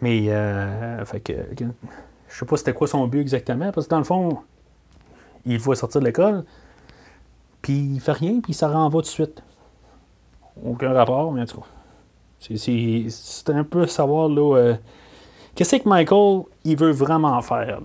[0.01, 1.33] Mais, euh, fait que,
[2.29, 4.38] je sais pas c'était quoi son but exactement, parce que dans le fond,
[5.47, 6.45] il le voit sortir de l'école,
[7.61, 9.42] puis il fait rien, puis il s'en renvoie tout de suite.
[10.64, 11.66] Aucun rapport, mais en tout cas.
[12.42, 14.74] C'est un peu savoir, là, euh,
[15.55, 17.78] qu'est-ce que Michael, il veut vraiment faire.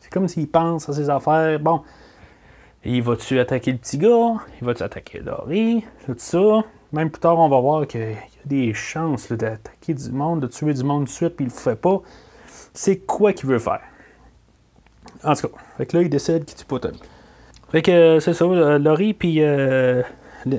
[0.00, 1.60] C'est comme s'il pense à ses affaires.
[1.60, 1.82] Bon,
[2.84, 4.36] il va-tu attaquer le petit gars?
[4.60, 5.84] Il va-tu attaquer Laurie?
[6.06, 6.64] Tout ça.
[6.92, 8.16] Même plus tard, on va voir qu'il y a
[8.46, 11.76] des chances d'attaquer du monde, de tuer du monde de suite, puis il le fait
[11.76, 12.00] pas.
[12.72, 13.82] C'est quoi qu'il veut faire?
[15.22, 16.78] En tout cas, fait que là, il décide qu'il tue pas.
[17.70, 19.42] Fait que euh, c'est ça, euh, Laurie puis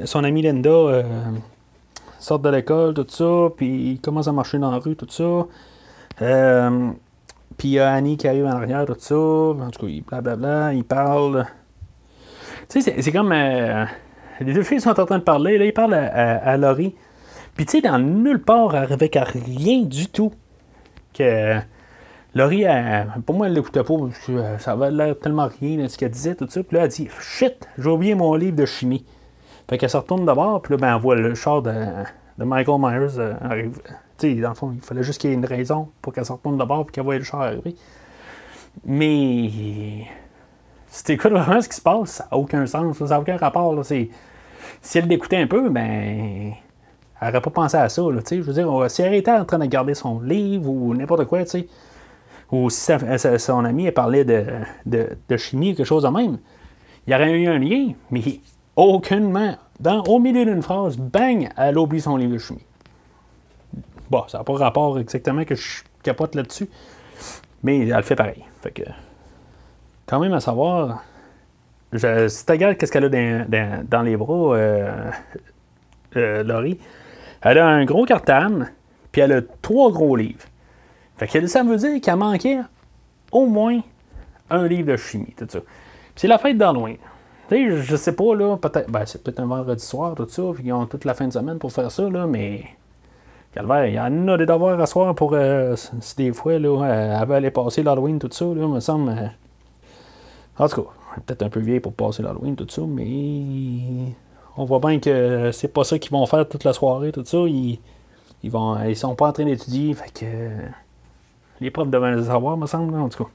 [0.06, 1.04] son amie Linda
[2.20, 5.48] sortent de l'école, tout ça, puis ils commencent à marcher dans la rue, tout ça.
[7.58, 9.16] puis il y a Annie qui arrive en arrière, tout ça.
[9.16, 11.46] En tout cas, blablabla, il parle.
[12.70, 13.32] Tu sais, c'est comme.
[13.32, 13.86] Euh,
[14.42, 15.58] les deux filles sont en train de parler.
[15.58, 16.96] Là, ils parlent à, Laurie.
[17.56, 20.32] Puis, tu sais, dans nulle part, avec rien du tout.
[21.14, 21.58] Que.
[22.36, 22.66] Laurie,
[23.26, 26.36] pour moi, elle l'écoutait pas euh, ça avait l'air tellement rien de ce qu'elle disait,
[26.36, 26.62] tout ça.
[26.62, 29.04] Puis là, elle dit Shit, j'ai oublié mon livre de chimie.
[29.70, 31.76] Fait qu'elle se retourne d'abord, puis là, ben, elle voit le char de,
[32.40, 33.72] Michael Myers euh, arriver.
[34.18, 36.26] Tu sais, dans le fond, il fallait juste qu'il y ait une raison pour qu'elle
[36.26, 37.76] se retourne d'abord, puis qu'elle voie le char arriver.
[38.84, 40.08] Mais
[40.88, 43.38] si tu écoutes vraiment ce qui se passe, ça n'a aucun sens, ça n'a aucun
[43.38, 43.86] rapport.
[43.86, 44.10] Si
[44.96, 46.54] elle l'écoutait un peu, ben,
[47.22, 48.02] elle n'aurait pas pensé à ça.
[48.02, 51.26] Là, je veux dire, si elle était en train de garder son livre ou n'importe
[51.26, 51.68] quoi, tu sais,
[52.52, 52.92] ou si
[53.38, 54.46] son ami parlait de,
[54.88, 56.40] de, de, chimie, quelque chose de même,
[57.06, 58.22] il y aurait eu un lien, mais
[58.80, 59.56] aucunement.
[59.80, 62.66] Dans, au milieu d'une phrase, bang, elle oublie son livre de chimie.
[64.10, 66.68] Bon, ça n'a pas rapport exactement que je capote là-dessus,
[67.64, 68.44] mais elle le fait pareil.
[68.62, 68.84] Fait que
[70.06, 71.04] quand même à savoir,
[71.94, 75.12] si tu regardes qu'est-ce qu'elle a dans, les bras, euh,
[76.18, 76.80] euh, Laurie,
[77.42, 78.72] elle a un gros cartable,
[79.12, 80.46] Puis elle a trois gros livres.
[81.18, 82.60] Fait que ça veut dire qu'elle manquait
[83.32, 83.80] au moins
[84.50, 85.60] un livre de chimie, tout ça.
[85.60, 86.98] Puis c'est la fête d'Halloween.
[87.52, 88.92] Je sais pas, là, peut-être.
[88.92, 90.44] Ben, c'est peut-être un vendredi soir, tout ça.
[90.54, 92.64] Puis ils ont toute la fin de semaine pour faire ça, là, mais.
[93.52, 95.34] Calvaire, il y en a des devoirs à soir pour.
[95.34, 99.10] Euh, si des fois, là, elle veut aller passer l'Halloween, tout ça, là, me semble.
[99.10, 99.28] Euh,
[100.60, 100.90] en tout cas,
[101.26, 104.14] peut-être un peu vieille pour passer l'Halloween, tout ça, mais.
[104.58, 107.38] On voit bien que c'est pas ça qu'ils vont faire toute la soirée, tout ça.
[107.48, 107.80] Ils,
[108.44, 110.26] ils, vont, ils sont pas en train d'étudier, fait que.
[111.62, 113.30] Les profs devraient le savoir, me semble, en tout cas.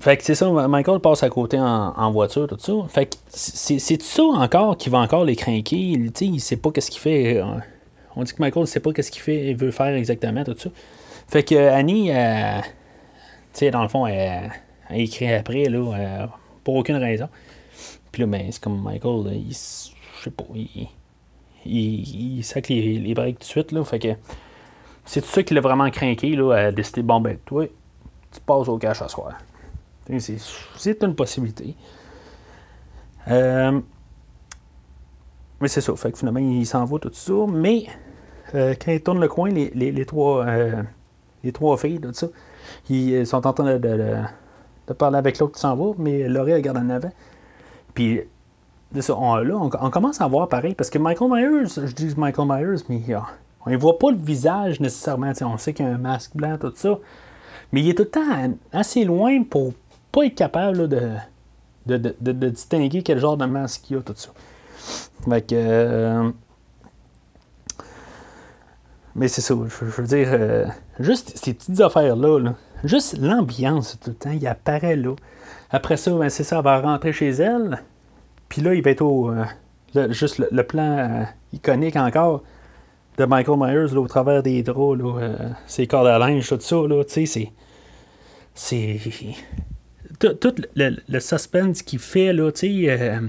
[0.00, 2.72] Fait que c'est ça, Michael passe à côté en, voiture, tout ça.
[2.88, 5.76] Fait que c'est ça encore qui va encore les craquer?
[5.76, 7.38] Il, il sait pas qu'est-ce qu'il fait.
[7.38, 7.44] Euh,
[8.16, 10.70] on dit que Michael sait pas qu'est-ce qu'il fait et veut faire exactement, tout ça.
[11.28, 14.50] Fait que Annie, euh, tu sais, dans le fond, elle,
[14.90, 16.26] écrit après, là, euh,
[16.64, 17.28] pour aucune raison.
[18.10, 20.88] Puis là, ben, c'est comme Michael, il, je sais pas, il,
[21.64, 23.84] il, il sac les, les breaks tout de suite, là.
[23.84, 24.08] Fait que
[25.04, 27.66] c'est tout ça qui l'a vraiment craqué, là, à décider, bon, ben, toi,
[28.32, 29.34] tu passes au cash à soir.
[30.76, 31.76] C'est une possibilité.
[33.28, 33.80] Euh,
[35.60, 35.94] mais c'est ça.
[35.96, 37.32] Fait que finalement, il s'en va tout ça.
[37.48, 37.86] Mais
[38.54, 40.82] euh, quand il tourne le coin, les, les, trois, euh,
[41.42, 42.26] les trois filles, tout ça,
[42.90, 44.18] ils sont en train de,
[44.86, 47.12] de, parler avec l'autre qui s'en va, mais Laurie regarde en avant.
[47.94, 48.20] Puis
[49.00, 52.46] ça, on, là, on, commence à voir pareil, parce que Michael Myers, je dis Michael
[52.46, 53.02] Myers, mais
[53.66, 55.32] on ne voit pas le visage nécessairement.
[55.42, 56.98] On sait qu'il y a un masque blanc, tout ça.
[57.72, 59.72] Mais il est tout le temps assez loin pour
[60.14, 61.16] pas être capable de,
[61.86, 64.30] de, distinguer quel genre de masque il y a, tout ça.
[65.28, 65.54] Fait que.
[65.54, 66.30] Euh,
[69.16, 70.66] mais c'est ça, je, veux dire, euh,
[71.00, 75.14] juste ces petites affaires-là, juste l'ambiance tout le temps, il apparaît là.
[75.70, 77.82] Après ça, ben, c'est ça, elle va rentrer chez elle.
[78.48, 79.30] Puis là, il va être au.
[79.30, 82.42] Euh, juste le, plan iconique encore
[83.18, 87.02] de Michael Myers au travers des draps, là, ses cordes à linge, tout ça, là,
[87.04, 87.52] tu sais, c'est.
[88.56, 89.00] C'est
[90.18, 93.20] tout, le, suspense qu'il fait, là, tu sais, euh,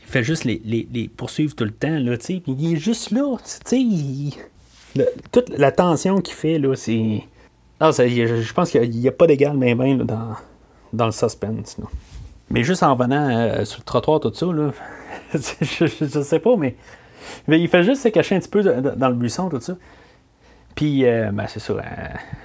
[0.00, 3.10] il fait juste les, les, poursuivre tout le temps, là, tu sais, il est juste
[3.10, 4.34] là, tu
[4.94, 7.24] sais, toute la tension qu'il fait, là, c'est...
[7.80, 10.36] Ah, je pense qu'il n'y a, pas d'égal, mais même dans,
[10.92, 11.76] dans le suspense.
[12.50, 14.70] Mais juste en venant euh, sur le trottoir, tout ça, là,
[15.34, 16.76] je, je, sais pas, mais,
[17.48, 19.76] mais, il fait juste se cacher un petit peu dans le buisson, tout ça.
[20.74, 21.72] Puis, euh, ben, c'est ça.
[21.74, 21.82] Euh,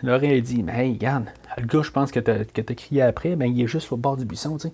[0.03, 1.25] Laurie a dit, mais hey, regarde,
[1.57, 4.17] le gars, je pense que tu as, crié après, ben, il est juste au bord
[4.17, 4.73] du buisson, tu sais.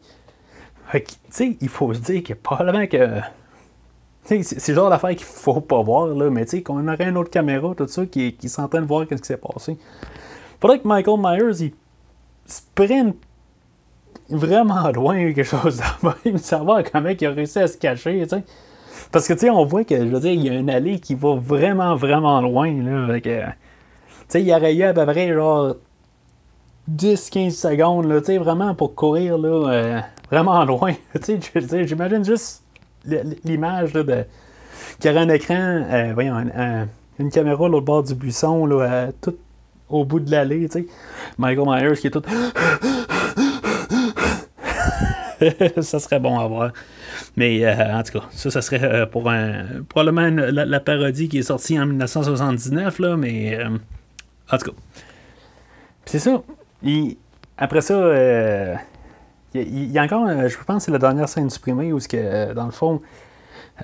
[0.92, 3.20] Tu sais, il faut se dire que probablement que.
[4.24, 7.18] C'est le genre d'affaire qu'il faut pas voir, là, mais tu sais, qu'on aurait une
[7.18, 9.78] autre caméra, tout ça, qui, qui s'entend de voir ce qui s'est passé.
[10.62, 11.74] Faudrait que Michael Myers, il
[12.46, 13.16] se prenne
[14.30, 18.30] vraiment loin quelque chose de même, savoir comment il a réussi à se cacher, tu
[18.30, 18.44] sais.
[19.12, 21.00] Parce que, tu sais, on voit que, je veux dire, il y a une allée
[21.00, 23.20] qui va vraiment, vraiment loin, là.
[23.20, 23.30] tu
[24.28, 25.76] sais, il y aurait eu à peu près, genre,
[26.92, 30.94] 10-15 secondes, là, tu sais, vraiment pour courir, là, euh, vraiment loin.
[31.24, 32.64] tu sais, j'imagine juste
[33.44, 34.26] l'image, de...
[35.00, 36.46] qu'il y aurait un écran, euh, voyons,
[37.20, 39.36] une caméra l'autre bord du buisson, là, tout
[39.90, 40.88] au bout de l'allée, tu sais.
[41.38, 42.24] Michael Myers qui est tout...
[45.82, 46.72] ça serait bon à voir.
[47.36, 49.84] Mais euh, en tout cas, ça, ça serait euh, pour un.
[49.90, 53.58] Probablement la, parodie qui est sortie en 1979, là, mais.
[53.58, 53.70] Euh,
[54.52, 54.78] en tout cas.
[56.06, 56.44] C'est ça.
[57.58, 57.96] après ça,
[59.54, 62.66] il, y a encore, je pense que c'est la dernière scène supprimée où, que, dans
[62.66, 63.02] le fond,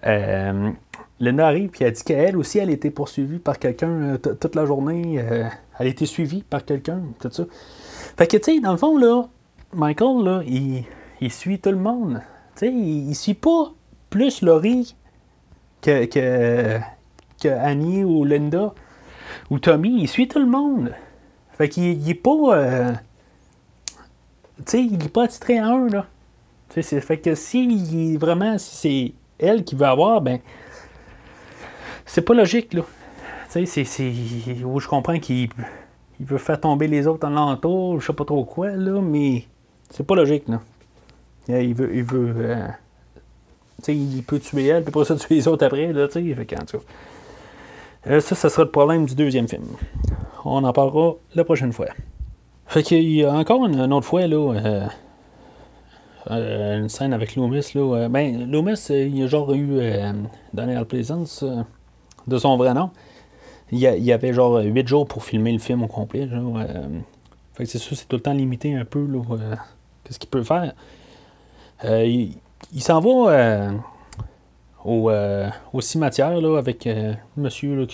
[0.03, 4.65] Lena arrive et elle dit qu'elle aussi, elle a été poursuivie par quelqu'un toute la
[4.65, 5.15] journée.
[5.15, 7.43] elle a été suivie par quelqu'un, tout ça.
[8.17, 9.23] Fait que, tu sais, dans le fond, là,
[9.73, 10.83] Michael, là, il,
[11.21, 12.21] il suit tout le monde.
[12.61, 13.71] Il, suit pas
[14.09, 14.95] plus Laurie
[15.81, 18.73] que, que, Annie ou Linda
[19.49, 20.01] ou Tommy.
[20.01, 20.93] Il suit tout le monde.
[21.57, 22.57] Fait qu'il il est pas.
[22.57, 22.91] Euh,
[24.57, 26.05] tu sais, il est pas attitré à un, là.
[26.69, 30.39] Fait que si vraiment c'est elle qui veut avoir, ben.
[32.05, 32.83] C'est pas logique, là.
[33.51, 34.63] Tu sais, c'est.
[34.63, 35.49] Où je comprends qu'il
[36.19, 39.45] il veut faire tomber les autres en l'entour, je sais pas trop quoi, là, mais
[39.89, 40.61] c'est pas logique, là.
[41.49, 41.95] Il veut.
[41.95, 42.67] Il veut euh,
[43.87, 46.79] il peut tuer elle, puis pas ça tuer les autres après, là, tu sais.
[48.07, 49.63] Euh, ça, ça sera le problème du deuxième film.
[50.45, 51.87] On en parlera la prochaine fois.
[52.67, 54.87] Fait qu'il y a encore une, autre fois, là,
[56.29, 58.07] euh, une scène avec Loomis, là.
[58.09, 59.79] ben, Loomis, il a genre eu
[60.53, 61.43] Daniel Pleasance,
[62.27, 62.91] de son vrai nom.
[63.71, 66.27] Il y, avait genre 8 jours pour filmer le film au complet.
[66.27, 66.59] Genre,
[67.53, 69.21] fait que c'est sûr, c'est tout le temps limité un peu, là,
[70.03, 70.73] qu'est-ce qu'il peut faire.
[71.85, 72.29] Euh,
[72.73, 73.71] il, s'en va euh,
[74.83, 76.87] au, euh, au, cimetière là, avec
[77.37, 77.85] monsieur, là,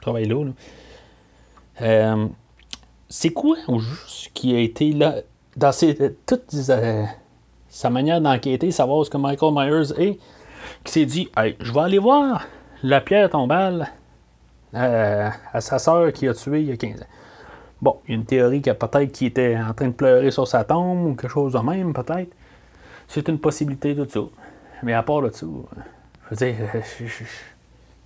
[0.00, 2.16] travaille là.
[3.08, 5.16] C'est quoi au juste qui a été là
[5.56, 5.72] dans
[6.26, 6.54] toute
[7.68, 10.18] sa manière d'enquêter, savoir ce que Michael Myers est,
[10.82, 12.46] qui s'est dit hey, je vais aller voir
[12.82, 13.92] la pierre tombale
[14.72, 17.06] à sa sœur qui a tué il y a 15 ans.
[17.80, 20.48] Bon, il y a une théorie que peut-être qu'il était en train de pleurer sur
[20.48, 22.32] sa tombe ou quelque chose de même, peut-être.
[23.08, 24.20] C'est une possibilité tout ça.
[24.82, 26.56] Mais à part de ça, je veux dire,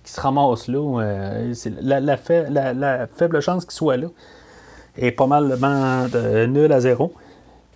[0.03, 1.33] qui se ramasse là,
[1.81, 4.07] la, faible chance qu'il soit là
[4.97, 7.13] est pas mal de nul à zéro.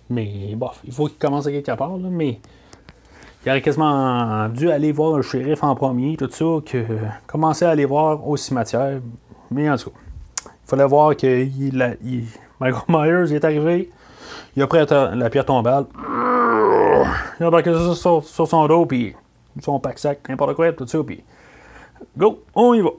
[0.08, 2.38] Mais bon, il faut qu'il commence à quelque part, là, mais
[3.44, 6.84] il aurait quasiment dû aller voir le shérif en premier, tout ça, que
[7.26, 9.00] commencer à aller voir au cimetière.
[9.50, 9.96] Mais en tout cas,
[10.44, 11.46] il fallait voir que
[12.60, 13.90] Michael Myers est arrivé,
[14.56, 15.86] il a pris la pierre tombale,
[17.40, 19.14] il a embarqué ça sur, sur, son dos, puis
[19.60, 21.22] son pack-sac, n'importe quoi, tout ça, puis
[22.16, 22.90] go, on y va.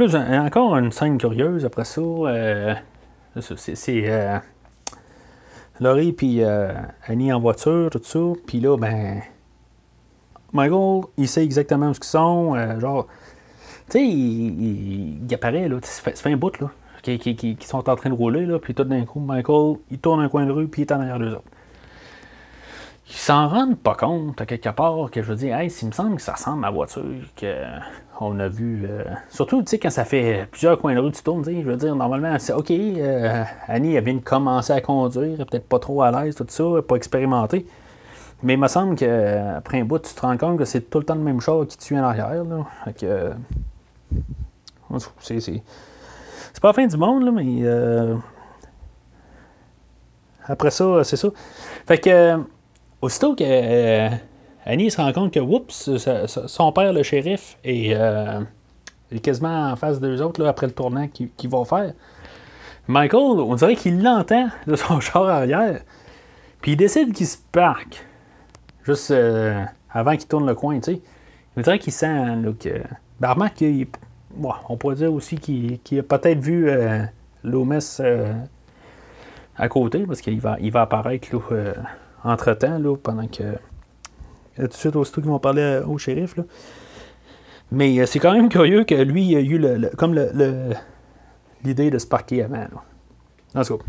[0.00, 2.00] Encore une scène curieuse après ça.
[2.00, 2.74] Euh,
[3.40, 4.38] c'est euh,
[5.80, 6.72] Laurie puis euh,
[7.06, 8.20] Annie en voiture, tout ça.
[8.46, 9.22] Puis là, ben,
[10.52, 12.78] Michael, il sait exactement où ils sont.
[12.78, 13.08] Genre,
[13.86, 16.68] tu sais, il, il, apparaît, là, ça fait, un bout, là,
[17.02, 20.28] qui, sont en train de rouler, là, puis tout d'un coup, Michael, il tourne un
[20.28, 21.50] coin de rue, puis il est en arrière d'eux autres.
[23.10, 26.16] Ils s'en rendent pas compte, à quelque part, que je dire, hey, s'il me semble
[26.16, 27.04] que ça ressemble à la voiture
[28.18, 28.86] qu'on a vu.
[28.86, 31.76] Euh, surtout, tu sais, quand ça fait plusieurs coins de rue, tu tournes, je veux
[31.76, 36.02] dire, normalement, c'est OK, euh, Annie, elle vient de commencer à conduire, peut-être pas trop
[36.02, 37.66] à l'aise, tout ça, pas expérimenté.
[38.42, 41.04] Mais il me semble qu'après un bout, tu te rends compte que c'est tout le
[41.04, 42.44] temps le même char qui tue en arrière.
[42.44, 42.66] Là.
[42.84, 43.06] Fait que.
[43.06, 43.32] Euh,
[45.20, 45.62] c'est, c'est,
[46.60, 47.62] pas la fin du monde, là, mais.
[47.62, 48.14] Euh,
[50.46, 51.28] après ça, c'est ça.
[51.86, 52.38] Fait que.
[53.00, 54.08] Aussitôt que euh,
[54.64, 55.90] Annie se rend compte que, oups,
[56.46, 61.08] son père, le shérif, est, est quasiment en face d'eux autres là, après le tournant
[61.08, 61.92] qu'il va faire.
[62.88, 65.80] Michael, on dirait qu'il l'entend de son char arrière.
[66.60, 68.04] Puis il décide qu'il se parque.
[68.82, 71.00] Juste euh, avant qu'il tourne le coin, tu sais.
[71.56, 72.82] Il dirait qu'il sent là, que.
[73.20, 73.62] Ben, remarque
[74.68, 77.02] on pourrait dire aussi qu'il a peut-être vu euh,
[77.42, 78.32] Loomis euh,
[79.56, 81.72] à côté, parce qu'il va, il va apparaître là,
[82.24, 83.54] entre-temps, là, pendant que.
[84.56, 86.36] Tout de suite, aussitôt qu'ils vont parler au shérif.
[86.36, 86.42] Là.
[87.70, 90.72] Mais c'est quand même curieux que lui il a eu le, comme le,
[91.62, 92.56] l'idée de se parquer avant.
[92.56, 92.82] Là.
[93.54, 93.84] En tout cas.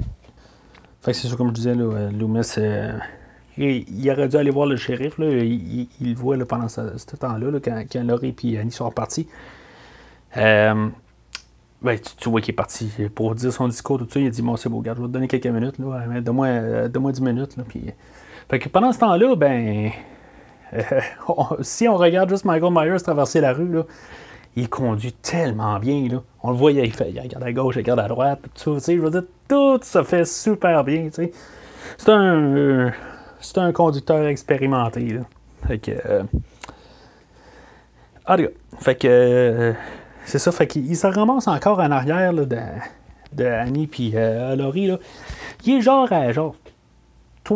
[1.02, 2.56] C'est ça, comme je disais, là, Loomis
[3.60, 5.18] il, aurait dû aller voir le shérif.
[5.18, 6.82] Là, il, le voit pendant ce,
[7.16, 9.28] temps-là, quand, quand, Laurie et Annie sont partis.
[10.38, 10.88] Euh,
[11.82, 14.20] ben, tu, vois qu'il est parti pour dire son discours, tout ça.
[14.20, 15.80] Il a dit Bon, c'est beau, regarde, je vais te donner quelques minutes.
[15.80, 17.58] Là, donne-moi, euh, donne 10 minutes.
[17.58, 17.92] Là, puis...
[18.50, 19.92] Fait que pendant ce temps-là, ben.
[20.74, 20.82] Euh,
[21.62, 23.84] si on regarde juste Michael Myers traverser la rue, là,
[24.56, 26.08] il conduit tellement bien.
[26.10, 26.22] Là.
[26.44, 28.94] On le voit, il, fait, regarde à gauche, il regarde à droite, tout ça.
[28.94, 31.10] Je veux dire, tout ça fait super bien.
[31.12, 31.32] C'est
[32.10, 32.92] un
[33.40, 35.20] c'est un conducteur expérimenté.
[35.68, 35.92] Fait que.
[35.92, 36.24] Euh,
[38.80, 39.08] fait que.
[39.08, 39.74] Euh,
[40.26, 42.48] c'est ça, fait qu'il se ramasse encore en arrière de,
[43.34, 44.88] de Annie puis euh, Laurie.
[44.88, 44.98] Là.
[45.66, 46.56] Il est genre à genre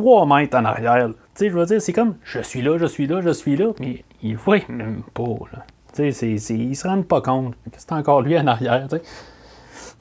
[0.01, 1.07] 3 mètres en arrière.
[1.07, 3.55] Tu sais, je veux dire, c'est comme je suis là, je suis là, je suis
[3.55, 5.35] là, mais il voit même pas.
[5.51, 5.65] Là.
[5.93, 8.87] Tu sais, c'est, se rend pas compte c'est encore lui en arrière.
[8.89, 9.03] Tu sais.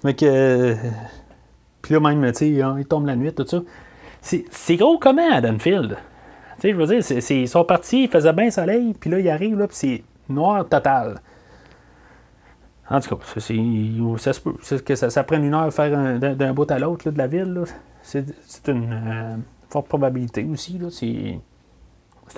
[0.01, 0.75] Fait que.
[1.83, 3.61] puis là, même, tu sais, il tombe la nuit, tout ça.
[4.23, 5.99] C'est gros comment à Dunfield?
[6.57, 9.19] Tu sais, je veux dire, c'est, ils sont partis, il faisait bien soleil, puis là,
[9.19, 11.21] il arrive, là, puis c'est noir total.
[12.89, 13.59] En tout cas, c'est,
[14.17, 14.55] ça se peut.
[14.87, 17.65] que ça, ça prenne une heure faire d'un, bout à l'autre de la ville.
[18.03, 18.25] C'est,
[18.69, 19.37] une euh,
[19.73, 20.79] forte probabilité aussi.
[20.79, 20.89] Là.
[20.91, 21.41] C'est,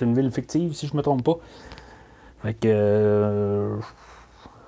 [0.01, 1.37] une ville fictive, si je ne me trompe pas.
[2.41, 2.67] Fait que.
[2.67, 3.77] Euh,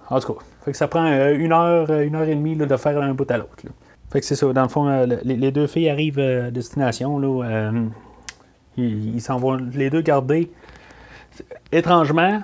[0.09, 2.77] en tout cas, fait que ça prend euh, une heure, une heure et demie de
[2.77, 3.63] faire un bout à l'autre.
[4.11, 4.51] Fait que c'est ça.
[4.53, 7.19] Dans le fond, euh, les, deux filles arrivent euh, à destination.
[7.19, 7.85] Là, euh,
[8.77, 10.51] ils s'en vont les deux garder.
[11.71, 12.41] Étrangement,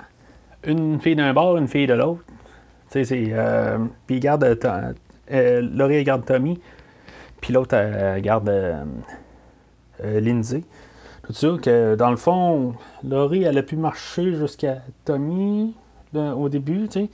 [0.64, 2.22] une fille d'un bord, une fille de l'autre.
[2.90, 4.58] Tu puis ils gardent.
[5.30, 6.60] Laurie garde Tommy.
[7.40, 7.76] Puis l'autre
[8.20, 8.50] garde
[10.02, 10.64] Lindsay.
[11.22, 15.74] Tout ça, que dans le fond, Laurie, elle a pu marcher jusqu'à Tommy
[16.14, 17.10] au début, tu sais.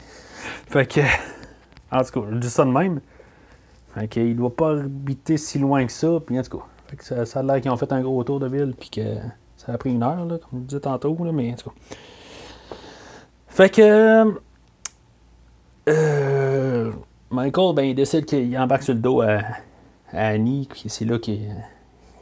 [0.68, 1.00] Fait que.
[1.92, 3.00] En tout cas, je dis ça de même.
[3.94, 6.20] Fait qu'il doit pas habiter si loin que ça.
[6.24, 6.64] Puis en tout cas,
[7.00, 8.74] ça, ça, a l'air qu'ils ont fait un gros tour de ville.
[8.78, 9.16] Puis que
[9.56, 11.16] ça a pris une heure, comme je disais tantôt.
[11.18, 11.76] Mais en tout cas.
[13.48, 14.38] Fait que.
[15.88, 16.92] Euh,
[17.32, 19.40] Michael, ben, il décide qu'il embarque sur le dos à,
[20.12, 20.68] Annie.
[20.70, 21.40] Puis c'est là qu'il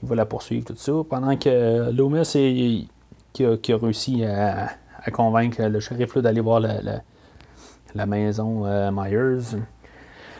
[0.03, 0.93] va la poursuivre, tout ça.
[1.09, 2.87] Pendant que Loomis, est,
[3.33, 4.71] qui, a, réussi à,
[5.13, 9.59] convaincre le shérif d'aller voir la, maison euh, Myers.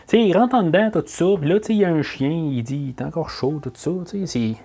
[0.05, 2.63] sais, il rentre en dedans, tout ça, puis là, il y a un chien, il
[2.63, 4.55] dit, il est encore chaud, tout ça, tu sais, c'est...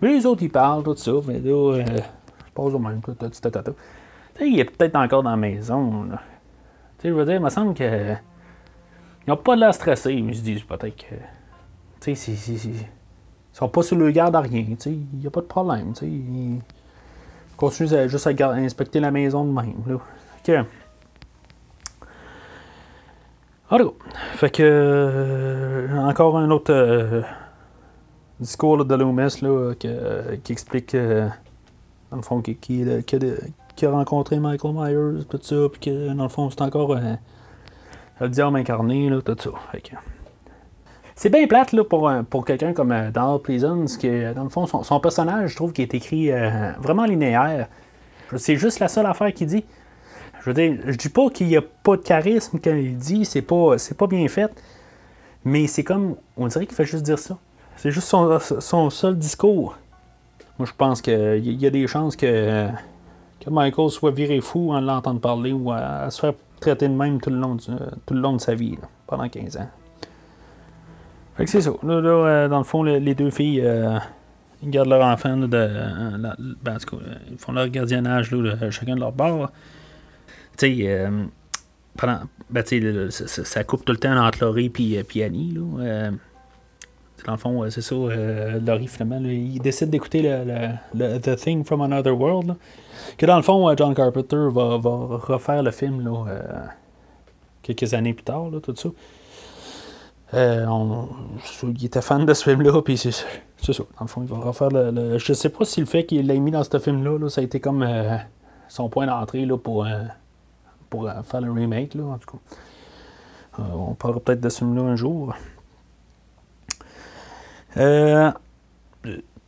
[0.00, 3.14] Mais les autres, ils parlent, tout ça, mais là, euh, je passe au même, tout,
[3.14, 3.74] tout, tout, tout.
[4.40, 6.08] Il est peut-être encore dans la maison,
[7.04, 8.14] je veux dire, il me semble que...
[9.26, 11.14] Pas de l'air stressés, ils se disent peut-être que...
[12.00, 12.70] Sais, c'est...
[13.52, 16.00] Ils sont pas sous le garde à rien, il n'y a pas de problème, tu
[16.00, 16.58] sais, ils
[17.56, 19.94] continuent juste à, inspecter la maison de même, là.
[19.94, 20.66] Ok.
[23.70, 23.94] Alors,
[24.34, 24.62] fait que.
[24.62, 27.22] euh, encore un autre euh,
[28.40, 31.28] discours de Loomis là, que- qui explique, euh,
[32.10, 36.50] dans le fond, qui, a, rencontré Michael Myers, tout ça, puis que, dans le fond,
[36.50, 36.98] c'est encore
[38.20, 39.50] le diable incarné, là, tout ça.
[41.14, 44.66] C'est bien plate là, pour, pour quelqu'un comme euh, Donald Pleasance, que, dans le fond,
[44.66, 47.68] son, son personnage, je trouve qu'il est écrit euh, vraiment linéaire.
[48.36, 49.64] C'est juste la seule affaire qu'il dit.
[50.40, 53.24] Je veux dire, je dis pas qu'il n'y a pas de charisme quand il dit,
[53.24, 54.50] c'est pas, pas bien fait,
[55.44, 57.36] mais c'est comme, on dirait qu'il fait juste dire ça.
[57.76, 59.76] C'est juste son, son seul discours.
[60.58, 62.68] Moi, je pense qu'il y a des chances que,
[63.40, 66.94] que Michael soit viré fou en l'entendant parler ou à, à se faire traiter de
[66.94, 67.66] même tout le long, du-
[68.06, 69.68] tout le long de sa vie, pendant 15 ans.
[71.36, 71.70] Fait que c'est ça.
[71.82, 73.98] Là, là, euh, dans le fond, le- les deux filles, euh,
[74.64, 76.18] gardent leur enfant là, de, euh,
[76.62, 76.76] ben,
[77.30, 79.50] ils font leur gardiennage là, chacun de leur bord.
[80.58, 81.24] Tu sais, euh,
[81.96, 82.20] pendant,
[82.50, 85.22] ben, tu sais, le- le- ça, ça- coupe tout le temps entre Laurie euh, puis
[85.22, 85.52] Annie.
[85.54, 86.10] Là,
[87.24, 91.80] dans le fond, c'est ça, Laurie, finalement, il décide d'écouter le, le- The Thing from
[91.82, 92.56] Another World.
[93.16, 96.24] que dans le fond, John Carpenter va, va refaire le film là,
[97.62, 98.88] quelques années plus tard, tout ça.
[100.34, 100.66] Euh,
[101.62, 103.24] il était fan de ce film-là, puis c'est ça.
[103.68, 104.90] Dans le fond, il va refaire le.
[104.90, 107.40] le- je sais pas si le fait qu'il l'ait mis dans ce film-là, là, ça
[107.42, 108.16] a été comme euh,
[108.68, 110.02] son point d'entrée pour, euh,
[110.88, 113.62] pour faire le remake, là, en tout cas.
[113.74, 115.34] On parlera peut-être de ce film-là un jour.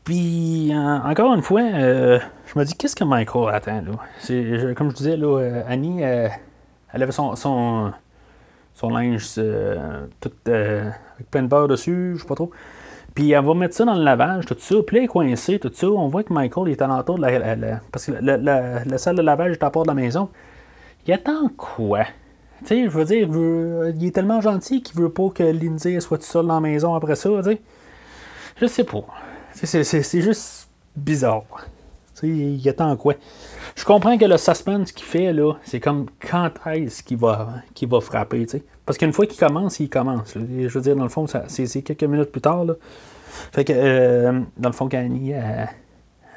[0.04, 4.74] Puis, en- encore une fois, je me dis, qu'est-ce que Michael attend, là?
[4.74, 6.30] Comme je disais, là, Annie, elle
[7.02, 7.92] avait son, son,
[8.74, 12.50] son linge euh, tout, euh, avec plein de beurre dessus, je sais pas trop.
[13.14, 14.74] Puis elle va mettre ça dans le lavage, tout ça.
[14.84, 15.86] Puis là, elle est coincée, tout ça.
[15.86, 19.62] On voit que Michael est alentour de la, Parce que la, salle de lavage est
[19.62, 20.28] à part de la maison.
[21.06, 22.04] Il attend quoi?
[22.60, 23.28] Tu sais, je veux dire,
[23.96, 26.94] il, est tellement gentil qu'il veut pas que Lindsay soit toute seule dans la maison
[26.94, 27.62] après ça, tu sais.
[28.60, 29.04] Je sais pas.
[29.52, 31.44] C'est juste bizarre.
[32.28, 33.14] Il attend quoi?
[33.76, 37.88] Je comprends que le suspense qu'il fait, là, c'est comme quand est-ce qu'il va, qu'il
[37.88, 38.46] va frapper.
[38.86, 40.34] Parce qu'une fois qu'il commence, il commence.
[40.34, 42.64] Je veux dire, dans le fond, c'est quelques minutes plus tard.
[43.52, 45.68] Fait que, euh, dans le fond, qu'Annie, elle,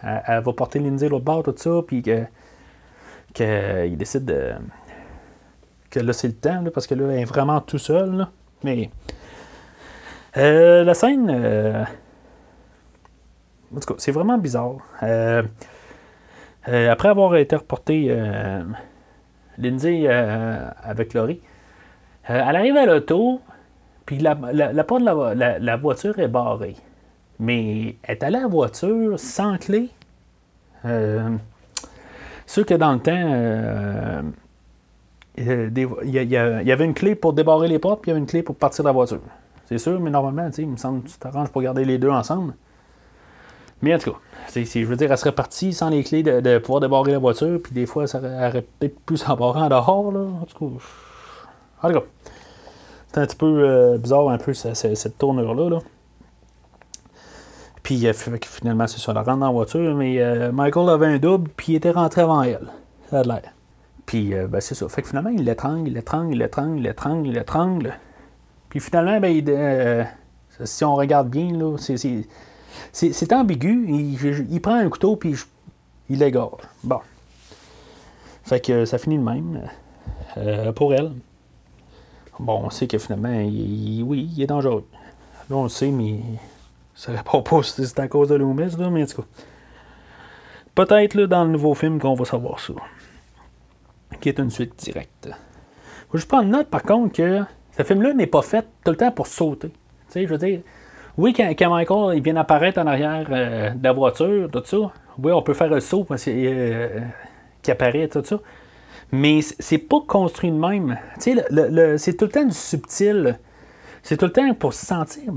[0.03, 2.23] elle- elle va porter Lindsay l'autre bord, tout ça, puis que,
[3.39, 4.51] il décide de.
[5.91, 8.27] que là, c'est le temps, parce que là, elle est vraiment tout seul.
[8.63, 8.89] Mais.
[10.37, 11.29] euh, la scène.
[11.29, 11.83] euh,
[13.75, 14.77] en tout cas, c'est vraiment bizarre.
[15.03, 15.43] Euh,
[16.67, 18.63] euh, après avoir été reporté euh,
[19.57, 21.41] Lindsay euh, avec Laurie,
[22.29, 23.41] euh, elle arrive à l'auto,
[24.05, 26.75] puis la, porte de la, voiture est barrée.
[27.39, 29.89] Mais elle est allée à la voiture sans clé.
[32.45, 34.23] Sûr que dans le temps,
[35.37, 36.37] il y, y
[36.71, 38.83] avait une clé pour débarrer les portes, puis il y avait une clé pour partir
[38.83, 39.21] de la voiture.
[39.65, 42.53] C'est sûr, mais normalement, il me semble que tu t'arranges pour garder les deux ensemble.
[43.81, 44.17] Mais en tout cas,
[44.55, 47.73] je veux dire, elle serait partie sans les clés de, pouvoir débarrer la voiture, puis
[47.73, 50.19] des fois, ça elle aurait peut-être pu s'embarrer en dehors, là.
[50.41, 50.75] En tout cas,
[51.83, 52.05] en tout cas,
[53.13, 55.79] c'est un petit peu euh, bizarre, un peu, ce- ce- cette tournure-là, là.
[57.83, 61.17] Puis euh, finalement, c'est ça, elle rentre dans la voiture, mais euh, Michael avait un
[61.19, 62.67] double, puis il était rentré avant elle.
[63.09, 63.53] Ça a l'air.
[64.05, 64.87] Puis, euh, ben, c'est ça.
[64.89, 67.93] Fait que finalement, il l'étrangle, il l'étrangle, il l'étrangle, il l'étrangle, il l'étrangle.
[68.69, 70.07] Puis finalement, ben,
[70.63, 71.97] si on regarde bien, là, c'est,
[72.91, 73.85] c'est, ambigu.
[73.89, 75.45] Il, prend un couteau, puis je-
[76.09, 76.57] il l'égare.
[76.83, 76.99] Bon.
[78.43, 79.69] Fait que ça finit de même
[80.37, 81.11] euh, pour elle.
[82.39, 84.85] Bon, on sait que finalement, oui, il est dangereux.
[85.49, 86.19] Là, on le sait, mais
[86.95, 89.27] ça répond pas si c'est à cause de Loomis, là, mais en tout cas.
[90.75, 92.73] Peut-être dans le nouveau film qu'on va savoir ça.
[94.21, 95.29] Qui est une suite directe.
[96.09, 97.41] Faut juste prendre note, par contre, que
[97.75, 99.69] ce film-là n'est pas fait tout le temps pour sauter.
[99.69, 99.75] Tu
[100.09, 100.61] sais, je veux dire,
[101.17, 104.77] oui, quand, Michael il vient apparaître en arrière euh, de la voiture, tout ça,
[105.21, 106.99] oui, on peut faire un saut parce euh,
[107.67, 108.39] apparaît, tout ça.
[109.11, 110.97] Mais c'est pas construit de même.
[111.15, 113.39] Tu sais, le- le- le- c'est tout le temps du subtil.
[114.03, 115.33] C'est tout le temps pour se sentir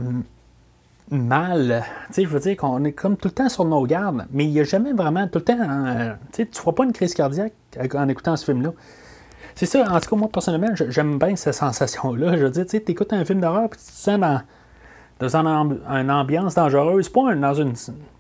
[1.11, 1.85] mal.
[2.09, 4.45] Tu sais, je veux dire qu'on est comme tout le temps sur nos gardes, mais
[4.45, 5.57] il n'y a jamais vraiment tout le temps.
[6.33, 7.53] tu sais, tu feras pas une crise cardiaque
[7.95, 8.73] en écoutant ce film-là.
[9.57, 12.37] C'est ça, en tout cas, moi, personnellement, j'aime bien cette sensation-là.
[12.37, 14.41] Je veux dire, tu sais, écoutes un film d'horreur, puis tu te sens dans,
[15.21, 17.75] dans une, ambiance dangereuse, pas dans une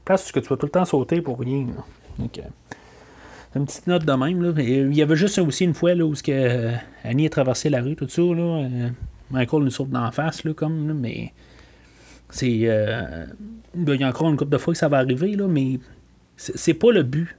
[0.05, 1.66] place où tu vas tout le temps sauter pour rien.
[2.18, 2.40] Donc,
[3.57, 4.42] une petite note de même.
[4.42, 4.53] Là.
[4.62, 6.72] il y avait juste aussi une fois là, où que, euh,
[7.05, 8.22] Annie a traversé la rue, tout ça.
[8.22, 8.88] Là, euh,
[9.30, 11.32] Michael nous saute d'en face, là, comme, mais
[12.28, 12.61] c'est.
[12.64, 13.26] Euh,
[13.74, 15.78] il y a encore une couple de fois que ça va arriver, là, mais
[16.36, 17.36] c'est pas le but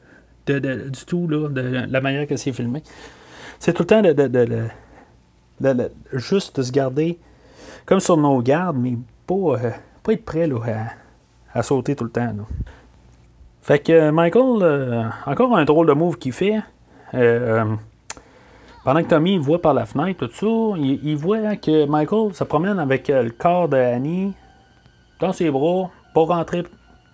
[0.47, 0.59] de,
[0.89, 2.84] du tout là, de la manière que c'est filmé.
[3.59, 4.70] C'est tout le temps de,
[6.14, 7.20] juste de se garder
[7.86, 8.97] comme sur nos gardes, mais
[9.32, 9.60] pas,
[10.04, 12.34] pas être prêt à, à, sauter tout le temps.
[13.62, 16.60] Fait que Michael, euh, encore un drôle de move qu'il fait.
[17.14, 17.66] Euh,
[18.84, 22.80] pendant que Tommy voit par la fenêtre, tout ça, il, voit que Michael se promène
[22.80, 24.34] avec euh, le corps d'Annie
[25.20, 26.64] dans ses bras pour rentrer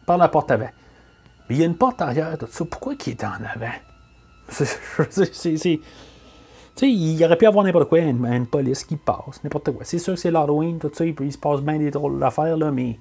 [0.05, 0.69] par la porte avant.
[1.49, 2.63] Mais il y a une porte arrière, tout ça.
[2.63, 3.73] Pourquoi il est en avant?
[5.09, 5.79] C'est.
[6.81, 9.83] Il aurait pu avoir n'importe quoi, une, police qui passe, n'importe quoi.
[9.83, 12.71] C'est sûr que c'est l'Halloween, tout ça, il, se passe bien des drôles d'affaires, là,
[12.71, 12.97] mais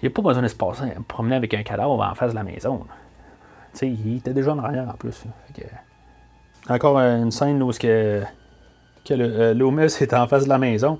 [0.00, 2.36] il n'y a pas besoin de se passer, promener avec un cadavre en face de
[2.36, 2.84] la maison.
[3.80, 5.24] Il était déjà en arrière en plus.
[6.68, 8.22] Encore une scène où que,
[9.04, 10.98] que le, euh, Loomis est en face de la maison.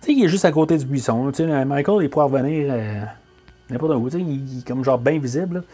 [0.00, 1.32] Tu sais, il est juste à côté du buisson.
[1.32, 3.02] Tu Michael, il pourrait revenir euh,
[3.70, 4.08] n'importe où.
[4.08, 5.64] Il, est comme genre bien visible.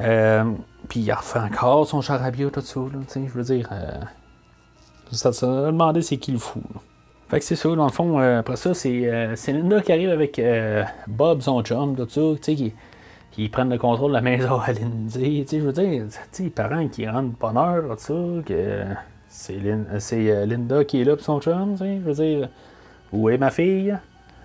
[0.00, 0.44] Euh,
[0.88, 2.80] puis il refait encore son charabia, tout ça.
[2.92, 3.68] tu sais, je veux dire,
[5.16, 6.62] ça se demander c'est qui le fou.
[7.32, 10.10] Fait que c'est ça, dans le fond, euh, après ça, c'est euh, Linda qui arrive
[10.10, 12.74] avec euh, Bob, son chum, ça, tu sais, qui,
[13.30, 15.20] qui prennent le contrôle de la maison à Lindsay.
[15.20, 16.04] Tu sais, je veux dire,
[16.38, 18.84] les parents qui rentrent bonheur, tout ça, que
[19.28, 19.54] c'est
[20.44, 22.48] Linda qui est là pour son chum, tu sais, je veux dire,
[23.14, 23.96] où est ma fille?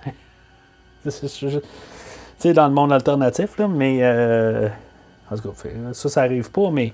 [1.04, 4.72] tu sais, dans le monde alternatif, là, mais.
[5.30, 6.94] en tout cas, ça, ça arrive pas, mais.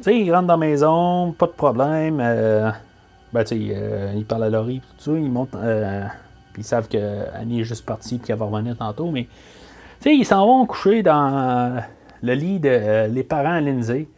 [0.00, 2.20] Sais, ils rentrent dans la maison, pas de problème.
[3.32, 6.04] Ben, tu sais, euh, ils parlent à Laurie, tout ça, ils montent, euh,
[6.52, 9.26] puis ils savent qu'Annie est juste partie, puis qu'elle va revenir tantôt, mais,
[10.06, 11.82] ils s'en vont coucher dans
[12.22, 14.08] le lit de euh, les parents à Lindsay.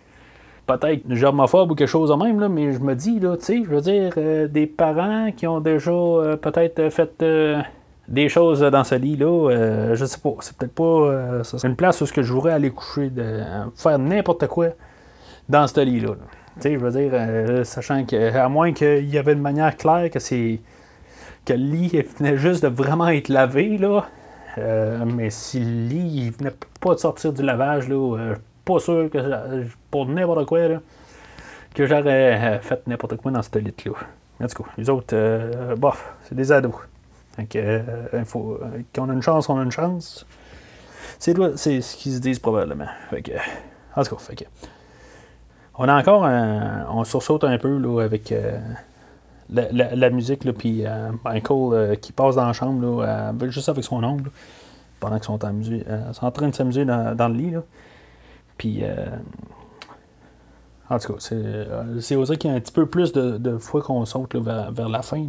[0.66, 3.62] Peut-être germophobe ou quelque chose de même, là, mais je me dis, là, tu sais,
[3.64, 4.12] je veux dire,
[4.48, 5.90] des parents qui ont déjà
[6.40, 7.24] peut-être fait
[8.06, 12.22] des choses dans ce lit-là, je sais pas, c'est peut-être pas une place où que
[12.22, 13.40] je voudrais aller coucher, de
[13.74, 14.68] faire n'importe quoi
[15.50, 16.10] dans ce lit-là.
[16.10, 16.16] là
[16.56, 19.76] tu sais, je veux dire, euh, sachant que, à moins qu'il y avait une manière
[19.76, 20.60] claire que c'est.
[21.44, 24.06] que le lit venait juste de vraiment être lavé, là.
[24.58, 28.34] Euh, mais si le lit venait pas de sortir du lavage, là, euh,
[28.64, 30.80] pas sûr que pour n'importe quoi, là,
[31.74, 33.92] que j'aurais fait n'importe quoi dans ce lit-là.
[34.42, 36.74] En tout les autres, bof, c'est des ados.
[37.38, 37.56] Donc,
[38.24, 38.58] faut,
[38.94, 40.26] qu'on a une chance, on a une chance.
[41.18, 42.88] C'est, c'est ce qu'ils se disent probablement.
[43.10, 43.32] Fait que,
[43.94, 44.44] en tout cas, fait que.
[45.82, 48.58] On a encore un, on sursaute un peu là, avec euh,
[49.48, 54.04] la, musique, puis euh, Michael euh, qui passe dans la chambre là, juste avec son
[54.04, 54.30] ongle,
[55.00, 57.54] pendant qu'ils sont, en train de s'amuser dans, le lit.
[58.58, 58.82] Puis,
[60.90, 61.30] en tout cas,
[61.98, 65.00] c'est osé qu'il y a un petit peu plus de, fois qu'on saute vers, la
[65.00, 65.24] fin.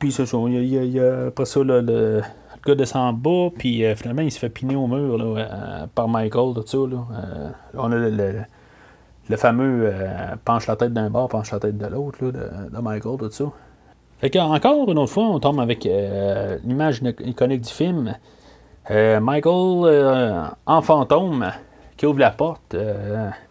[0.00, 2.20] puis c'est ça, il y, a, après ça le
[2.66, 5.86] gars descend en bas, puis euh, finalement, il se fait piner au mur là, euh,
[5.94, 6.78] par Michael, tout ça.
[6.78, 7.06] Là.
[7.12, 7.96] Euh, on a
[9.28, 9.92] le, fameux
[10.44, 13.44] penche la tête d'un bord, penche la tête de l'autre, de, de, Michael, tout ça.
[14.18, 15.88] Fait que, encore une autre fois, on tombe avec
[16.64, 18.14] l'image iconique du film.
[18.88, 21.50] Michael en fantôme
[21.96, 22.76] qui ouvre la porte,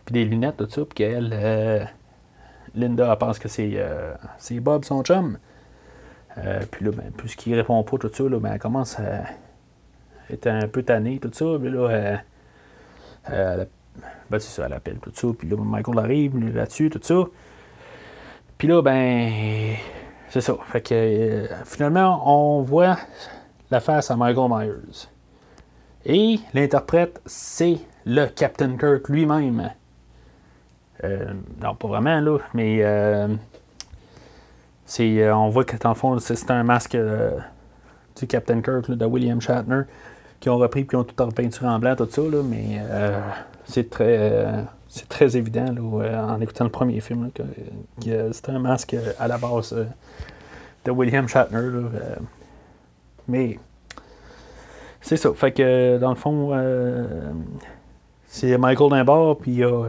[0.05, 1.89] puis des lunettes, tout ça, puis qu'elle,
[2.73, 5.37] Linda, pense que c'est Bob, son chum.
[6.37, 9.23] Euh, puis là, ben, puisqu'il répond pas tout ça, là, ben, elle commence à
[10.29, 11.45] être un peu tannée, tout ça.
[11.59, 12.17] Puis là, euh,
[13.29, 13.65] euh,
[14.29, 15.27] ben, c'est ça, elle appelle tout ça.
[15.37, 17.23] Puis là, Michael arrive là-dessus, tout ça.
[18.57, 19.75] Puis là, ben,
[20.29, 20.55] c'est ça.
[20.71, 22.97] Fait que finalement, on voit
[23.71, 25.07] la face à Michael Myers.
[26.05, 29.71] Et l'interprète, c'est le Captain Kirk lui-même.
[31.61, 32.83] non, pas vraiment, là, mais
[34.85, 37.31] c'est, euh, on voit que dans le fond, c'est un masque euh,
[38.15, 39.81] du Captain Kirk de William Shatner
[40.39, 42.79] qui ont repris et qui ont tout en peinture en blanc, tout ça, là, mais
[42.79, 43.19] euh,
[43.65, 47.43] c'est très c'est très évident en écoutant le premier film que,
[48.31, 49.75] c'est un masque à la base
[50.85, 51.67] de William Shatner.
[53.27, 53.59] mais
[55.01, 55.33] c'est ça.
[55.33, 56.51] Fait que dans le fond,
[58.27, 59.87] c'est Michael d'un bord, puis il y a,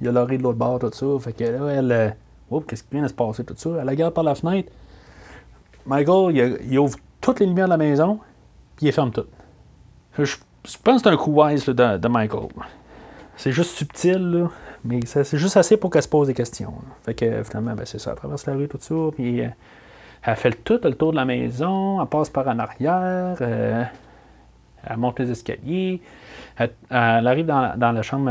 [0.00, 1.06] y a Laurie de l'autre bord, tout ça.
[1.20, 2.16] Fait que là, elle
[2.50, 3.70] Oh, qu'est-ce qui vient de se passer, tout ça?
[3.80, 4.72] Elle regarde par la fenêtre.
[5.86, 8.18] Michael, il, ouvre toutes les lumières de la maison,
[8.76, 9.26] puis il ferme tout.
[10.18, 10.36] Je,
[10.82, 12.48] pense que c'est un coup wise de, Michael.
[13.36, 14.48] c'est juste subtil,
[14.84, 16.74] mais c'est juste assez pour qu'elle se pose des questions.
[17.04, 18.10] Fait que finalement, ben, c'est ça.
[18.10, 19.42] Elle traverse la rue, tout ça, puis
[20.22, 25.18] elle fait tout le tour de la maison, elle passe par en arrière, elle monte
[25.20, 26.00] les escaliers,
[26.56, 28.30] elle, arrive dans, la chambre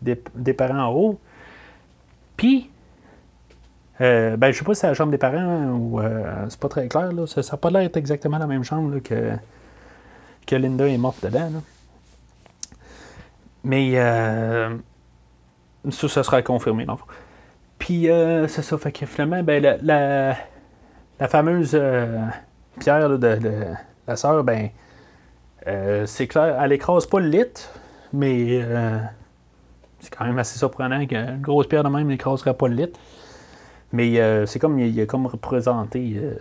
[0.00, 1.18] des, parents en haut,
[2.36, 2.70] puis
[4.00, 6.68] euh, ben, je sais pas si c'est la chambre des parents ou euh, c'est pas
[6.68, 7.12] très clair.
[7.12, 7.26] Là.
[7.26, 9.32] Ça n'a pas l'air d'être exactement la même chambre que,
[10.46, 11.50] que Linda est morte dedans.
[13.64, 14.76] Mais euh,
[15.90, 16.84] ça, ça sera confirmé.
[16.84, 16.98] Non?
[17.78, 20.36] Puis euh, c'est ça, fait que finalement, ben, la,
[21.18, 21.78] la, fameuse
[22.78, 23.38] pierre de,
[24.06, 24.68] la sœur, ben,
[26.04, 27.68] c'est clair, elle écrase pas le lit,
[28.12, 28.62] mais
[30.00, 32.92] c'est quand même assez surprenant qu'une grosse pierre de même n'écraserait pas le lit.
[33.92, 36.34] Mais euh, c'est comme il, a comme représenté euh,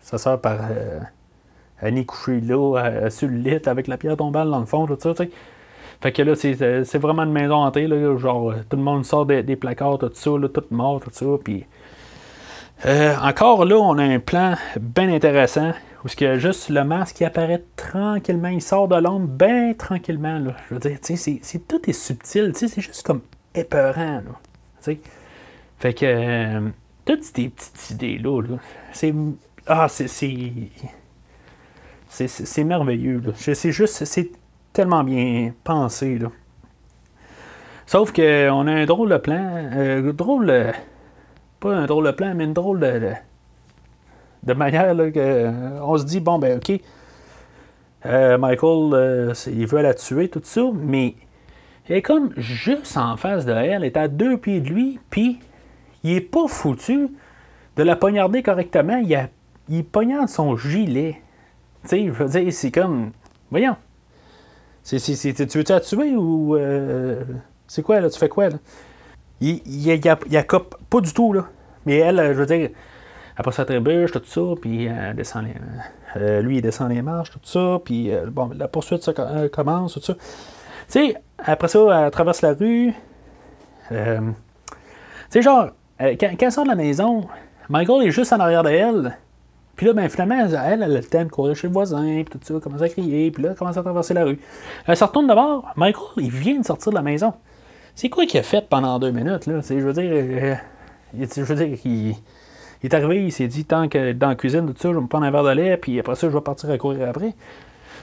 [0.00, 1.00] sa soeur par euh,
[1.80, 5.10] Annie couchée là, sur le lit avec la pierre tombale dans le fond, tout ça,
[5.14, 5.30] tu sais.
[6.00, 9.56] Fait que là, c'est vraiment une maison hantée, là, genre tout le monde sort des,
[9.56, 11.64] placards, tout ça, là, tout mort, tout ça, puis...
[13.22, 15.72] encore là, on a un plan bien intéressant
[16.04, 20.38] où y a juste le masque qui apparaît tranquillement, il sort de l'ombre bien tranquillement.
[20.38, 20.56] Là.
[20.68, 23.22] Je veux dire, c'est, tout est subtil, c'est juste comme
[23.54, 24.16] épeurant.
[24.16, 24.38] Là,
[24.80, 25.00] sais.
[25.84, 26.70] Fait que euh,
[27.04, 28.56] toutes ces petites idées-là,
[28.90, 29.14] c'est.
[29.66, 30.08] Ah, c'est.
[32.08, 33.20] C'est merveilleux.
[33.36, 34.02] C'est juste.
[34.06, 34.30] C'est
[34.72, 36.16] tellement bien pensé.
[36.16, 36.28] Là.
[37.84, 39.68] Sauf qu'on a un drôle de plan.
[39.74, 40.72] Euh, drôle.
[41.60, 44.54] pas un drôle de plan, mais une drôle de.
[44.54, 45.50] manière là, que,
[45.82, 46.80] on se dit, bon, ben, ok.
[48.06, 51.14] Euh, Michael, il veut la tuer, tout ça, mais
[51.90, 54.98] elle est comme juste en face de elle, elle est à deux pieds de lui,
[55.10, 55.40] puis
[56.04, 57.08] il est pas foutu
[57.76, 58.98] de la poignarder correctement.
[58.98, 59.28] Il,
[59.68, 61.20] il poignarde son gilet.
[61.82, 63.10] Tu sais, je veux dire, c'est comme.
[63.50, 63.76] Voyons.
[64.84, 66.56] Tu veux-tu la tuer ou.
[66.56, 67.24] Euh,
[67.66, 68.10] c'est quoi, là?
[68.10, 68.56] Tu fais quoi, là?
[69.40, 71.46] Il, il, il, a, coupe pas du tout, là.
[71.86, 72.70] Mais elle, je veux dire,
[73.36, 75.54] après sa trébuche, tout ça, puis elle descend les,
[76.16, 79.10] euh, lui, il descend les marches, tout ça, puis euh, bon, la poursuite
[79.50, 80.14] commence, tout ça.
[80.14, 80.20] Tu
[80.88, 82.92] sais, après ça, elle traverse la rue.
[83.88, 83.96] tu
[85.30, 85.72] sais, genre,
[86.04, 87.26] euh, quand, elle sort de la maison,
[87.68, 89.16] Michael est juste en arrière d'elle.
[89.76, 92.38] Puis là, ben, finalement, elle, elle a le temps de courir chez le voisin, puis
[92.38, 94.38] tout ça, commence à crier, puis là, elle commence à traverser la rue.
[94.86, 95.72] Elle se retourne d'abord.
[95.76, 97.32] Michael, il vient de sortir de la maison.
[97.94, 99.60] C'est quoi qu'il a fait pendant deux minutes, là?
[99.68, 100.54] je veux dire, euh,
[101.18, 102.14] je veux dire, il,
[102.82, 105.08] est arrivé, il s'est dit, tant que dans la cuisine, tout ça, je vais me
[105.08, 107.34] prendre un verre de lait, puis après ça, je vais partir à courir après.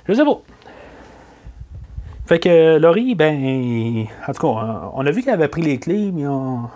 [0.08, 0.42] Je sais pas.
[2.26, 6.12] Fait que Laurie, ben, en tout cas, on a vu qu'elle avait pris les clés,
[6.14, 6.70] mais on,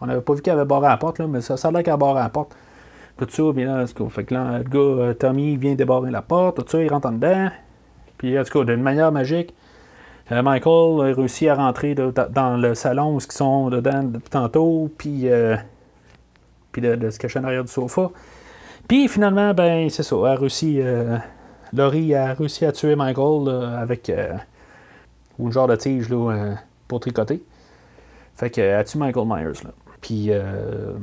[0.00, 1.82] on n'avait pas vu qu'elle avait barré la porte, là, mais ça, ça a l'air
[1.82, 2.54] qu'elle a barré la porte.
[3.18, 6.56] Tout ça, bien là, fait que là, le gars, euh, Tommy, vient débarrer la porte,
[6.56, 7.50] tout ça, il rentre en dedans.
[8.16, 9.54] Puis, en tout cas, d'une manière magique,
[10.32, 14.90] euh, Michael a réussi à rentrer dans le salon où ils sont dedans depuis tantôt,
[14.96, 15.56] puis, euh,
[16.72, 18.10] puis de, se cacher en arrière du sofa.
[18.88, 20.80] Puis finalement, ben, c'est ça, a réussi,
[21.72, 23.48] Laurie a réussi à tuer Michael
[23.78, 26.54] avec un genre de tige là,
[26.88, 27.42] pour tricoter.
[28.34, 29.62] Fait que, a tué Michael Myers.
[29.62, 29.70] Là.
[30.00, 30.94] Puis, euh,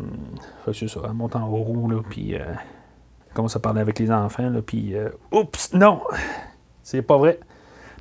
[0.65, 4.49] ça, elle monte en haut, là, puis euh, elle commence à parler avec les enfants,
[4.49, 6.01] là, puis, euh, oups, non,
[6.83, 7.39] c'est pas vrai.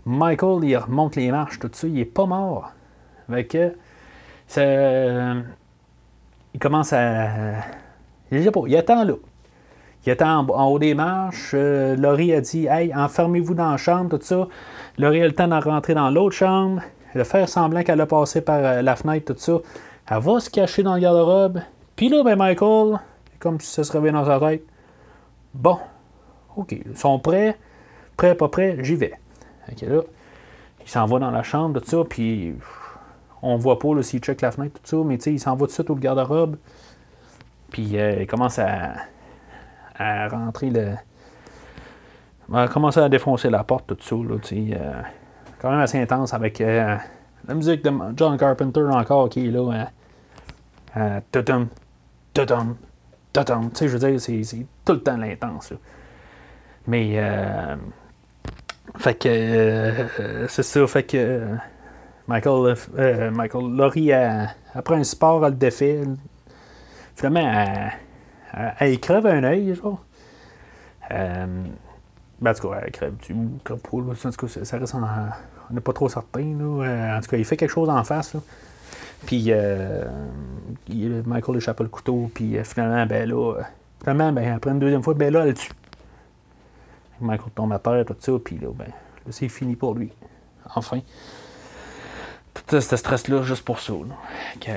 [0.07, 2.73] Michael, il remonte les marches, tout ça, il est pas mort.
[3.29, 3.75] Fait que,
[4.47, 4.63] ça,
[6.55, 7.29] il commence à,
[8.31, 9.15] pas, il attend là.
[10.07, 11.53] Il attend en, haut des marches.
[11.53, 14.47] Laurie a dit Hey, enfermez-vous dans la chambre, tout ça.
[14.99, 16.81] Laurie a le temps de rentrer dans l'autre chambre,
[17.17, 19.59] de faire semblant qu'elle a passé par la fenêtre, tout ça.
[20.09, 21.61] Elle va se cacher dans le garde-robe.
[21.97, 22.99] Puis là, ben Michael,
[23.39, 24.63] comme si ça se réveillait dans sa tête.
[25.55, 25.79] Bon,
[26.57, 27.57] OK, ils sont prêts.
[28.17, 29.15] Prêts, pas prêts, j'y vais.
[29.71, 30.03] OK, là,
[30.83, 32.55] il s'en va dans la chambre, tout ça, puis
[33.43, 35.61] on voit pas s'il check la fenêtre, tout ça, mais tu sais, il s'en va
[35.61, 36.57] tout de suite au garde-robe.
[37.71, 38.95] Puis euh, il commence à,
[39.99, 40.93] à rentrer le.
[42.49, 44.37] Il va commencer à défoncer la porte, tout ça, là.
[44.53, 45.03] Euh,
[45.59, 46.61] quand même assez intense avec.
[46.61, 46.97] Euh,
[47.47, 49.89] la musique de John Carpenter encore qui est là.
[50.97, 51.69] Euh, tutum,
[52.33, 52.77] tutum,
[53.33, 53.71] tutum.
[53.71, 55.73] Tu sais, je veux dire, c'est tout le temps l'intense.
[56.87, 57.77] Mais, euh,
[58.97, 61.49] fait que, euh, c'est ça, fait que
[62.29, 66.01] Michael, euh, Michael Laurie, après un sport, elle le défait.
[67.15, 67.51] Finalement,
[68.55, 70.03] elle, elle, crève un œil, genre.
[71.13, 71.47] Euh,
[72.41, 73.35] ben, en tout cas, elle crève du
[73.65, 73.81] crève
[74.65, 74.95] ça reste
[75.69, 76.41] on n'est pas trop certain.
[76.41, 78.37] Euh, en tout cas, il fait quelque chose en face.
[79.25, 80.05] Puis euh,
[81.25, 82.31] Michael échappe le couteau.
[82.35, 83.55] Puis euh, finalement, ben là,
[84.01, 85.73] finalement, ben, après une deuxième fois, ben là, elle tue.
[87.21, 88.33] Michael tombe à terre, tout ça.
[88.45, 88.89] Puis là, ben,
[89.31, 90.13] c'est fini pour lui.
[90.75, 91.01] Enfin.
[92.67, 93.93] tout ce stress-là juste pour ça.
[94.61, 94.71] Que,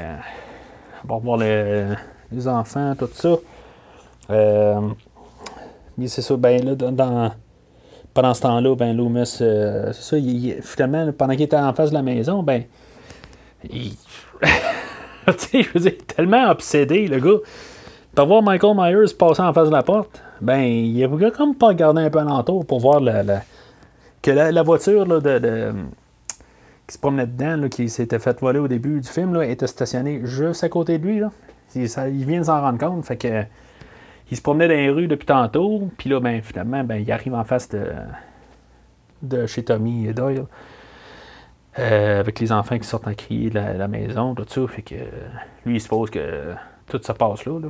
[1.04, 3.36] on va voir les, enfants, tout ça.
[4.30, 4.90] Euh,
[6.08, 7.34] c'est ça, ben là,
[8.14, 11.96] pendant ce temps-là, ben Loomis, euh, c'est ça, finalement, pendant qu'il était en face de
[11.96, 12.64] la maison, ben,
[13.70, 13.94] il.
[15.28, 17.40] tu sais, je veux tellement obsédé, le gars.
[18.16, 21.68] Pour voir Michael Myers passer en face de la porte, ben, il a comme pas
[21.68, 23.02] regardé un peu alentour pour voir
[24.22, 29.42] que la, voiture qui se promenait dedans, qui s'était fait voler au début du film,
[29.44, 31.22] était stationnée juste à côté de lui.
[31.76, 33.10] Il, vient de s'en rendre compte.
[34.32, 37.36] Il se promenait dans les rues depuis tantôt, puis là, ben, finalement, ben, il arrive
[37.36, 37.86] en face de,
[39.22, 40.46] de chez Tommy et Doyle.
[41.80, 44.68] Euh, avec les enfants qui sortent en crier de la, maison, tout ça.
[44.68, 44.96] Fait que
[45.66, 46.54] lui, il suppose que
[46.88, 47.60] tout se passe là.
[47.60, 47.70] là.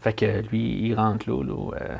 [0.00, 1.44] Fait que lui, il rentre là.
[1.44, 1.96] là euh.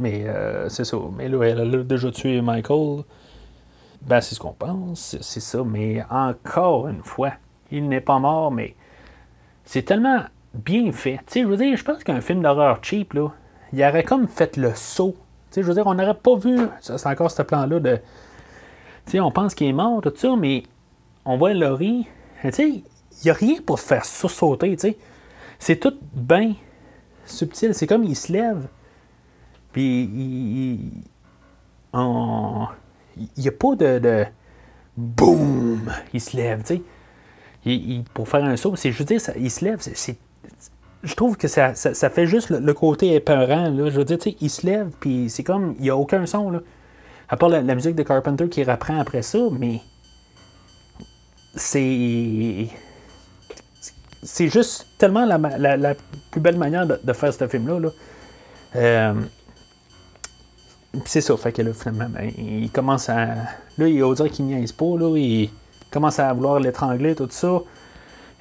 [0.00, 0.96] mais euh, c'est ça.
[1.16, 3.04] Mais là, elle a déjà tué Michael.
[4.02, 5.16] Ben, c'est ce qu'on pense.
[5.20, 5.62] C'est ça.
[5.64, 7.32] Mais encore une fois,
[7.70, 8.74] il n'est pas mort, mais
[9.64, 10.22] c'est tellement
[10.54, 11.18] bien fait.
[11.18, 13.28] Tu sais, je veux dire, je pense qu'un film d'horreur cheap, là,
[13.72, 15.14] il aurait comme fait le saut.
[15.50, 18.00] Tu sais, je veux dire, on n'aurait pas vu, c'est encore ce plan-là de.
[19.18, 20.62] On pense qu'il est mort, tout ça, mais
[21.24, 22.06] on voit Laurie.
[22.44, 22.82] Il
[23.24, 24.98] n'y a rien pour faire sursauter, tu sais.
[25.58, 26.54] C'est tout bien
[27.24, 27.74] subtil.
[27.74, 28.68] C'est comme il se lève.
[29.72, 30.78] Puis il.
[31.92, 34.24] Il n'y a pas de, de.
[34.96, 35.90] Boum!
[36.12, 36.82] Il se lève, tu
[38.14, 40.16] pour faire un saut, c'est juste dire, ça, il se lève, c'est
[41.02, 43.70] je trouve que ça, ça, fait juste le, côté épeurant.
[43.70, 43.88] Là.
[43.88, 46.50] Je veux dire, il se lève, puis c'est comme, il n'y a aucun son.
[46.50, 46.60] Là.
[47.30, 49.80] À part la, musique de Carpenter qui reprend après ça, mais
[51.54, 52.66] c'est.
[54.22, 55.38] C'est juste tellement la,
[55.78, 55.94] la,
[56.30, 57.80] plus belle manière de, faire ce film-là.
[57.80, 57.88] Là.
[58.76, 59.14] Euh,
[61.06, 63.28] c'est ça, fait que là, finalement, ben, il commence à.
[63.78, 65.48] Là, il va dire qu'il niaise pas, là, il
[65.90, 67.60] commence à vouloir l'étrangler, tout ça.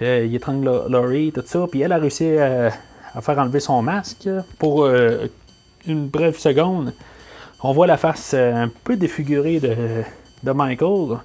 [0.01, 1.65] Euh, il étrangle Laurie, tout ça.
[1.69, 2.71] Puis elle a réussi à,
[3.21, 5.27] faire enlever son masque pour euh,
[5.87, 6.93] une brève seconde.
[7.61, 11.17] On voit la face euh, un peu défigurée de, Michael.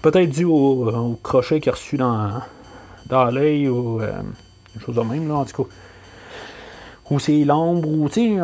[0.00, 4.00] Peut-être dû au, crochet qu'il a reçu dans, l'œil ou
[4.72, 5.68] quelque chose de même, là, en tout cas.
[7.10, 8.38] Ou c'est l'ombre, ou tu sais,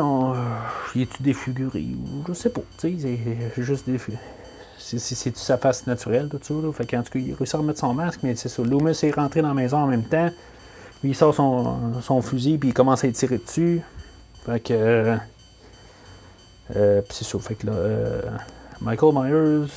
[0.93, 1.85] il est-tu défiguré,
[2.27, 3.17] je sais pas, tu sais,
[3.55, 4.21] c'est juste défiguré
[4.97, 6.53] c'est sa face naturelle, tout ça.
[6.53, 6.71] Là?
[6.71, 8.63] Tout cas, il réussit à remettre son masque, mais c'est ça.
[8.63, 10.29] Loomis est rentré dans la maison en même temps.
[11.03, 13.81] Il sort son, fusil, puis il commence à tirer dessus.
[14.45, 15.17] Fait que.
[16.75, 17.39] Euh, euh c'est ça.
[17.39, 18.21] Fait que là, euh,
[18.81, 19.71] Michael Myers,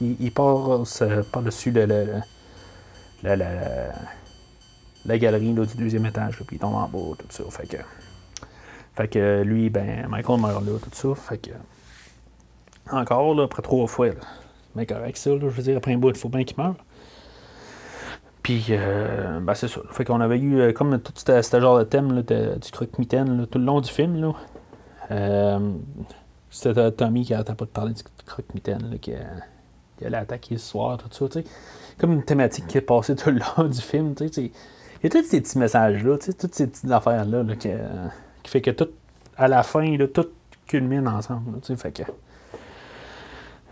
[0.00, 3.34] il, il passe par-dessus le, le,
[5.04, 7.44] la, galerie du deuxième étage, puis il tombe en bas, tout ça.
[7.50, 7.78] Fait que.
[8.94, 11.14] Fait que lui, ben, Michael meurt là, tout ça.
[11.14, 11.50] Fait que.
[12.90, 14.08] Encore, là, après trois fois.
[14.08, 14.14] Là.
[14.74, 16.76] Mais correct, ça, là, je veux dire, après un bout, il faut bien qu'il meure.
[18.42, 19.80] Puis, euh, ben, c'est ça.
[19.90, 23.58] Fait qu'on avait eu euh, comme tout ce genre de thème là, du croque-mitaine tout
[23.58, 24.20] le long du film.
[24.20, 24.32] Là.
[25.10, 25.72] Euh,
[26.50, 29.12] c'était Tommy qui n'arrêtait pas de parler du croque-mitaine, qui,
[29.98, 31.32] qui, allait attaquer ce soir, tout ça.
[31.32, 31.44] sais
[31.98, 34.14] Comme une thématique qui est passée tout le long du film.
[34.14, 34.50] tu sais Il
[35.04, 37.68] y a tous ces petits messages-là, toutes ces petites affaires-là là, qui,
[38.42, 38.88] qui, fait que tout,
[39.36, 40.26] à la fin, là, tout
[40.66, 41.60] culmine ensemble.
[41.76, 42.02] Fait que.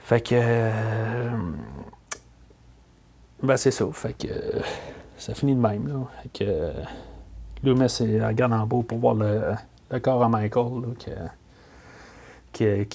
[0.01, 0.35] Fait que.
[0.35, 1.31] Euh,
[3.43, 3.87] ben, c'est ça.
[3.93, 4.29] Fait que.
[5.17, 5.95] ça finit de même, là.
[6.23, 6.73] Fait que.
[7.65, 9.55] Loomis regarde en bas pour voir le,
[9.91, 11.11] le corps à Michael, là, que,
[12.57, 12.87] qui,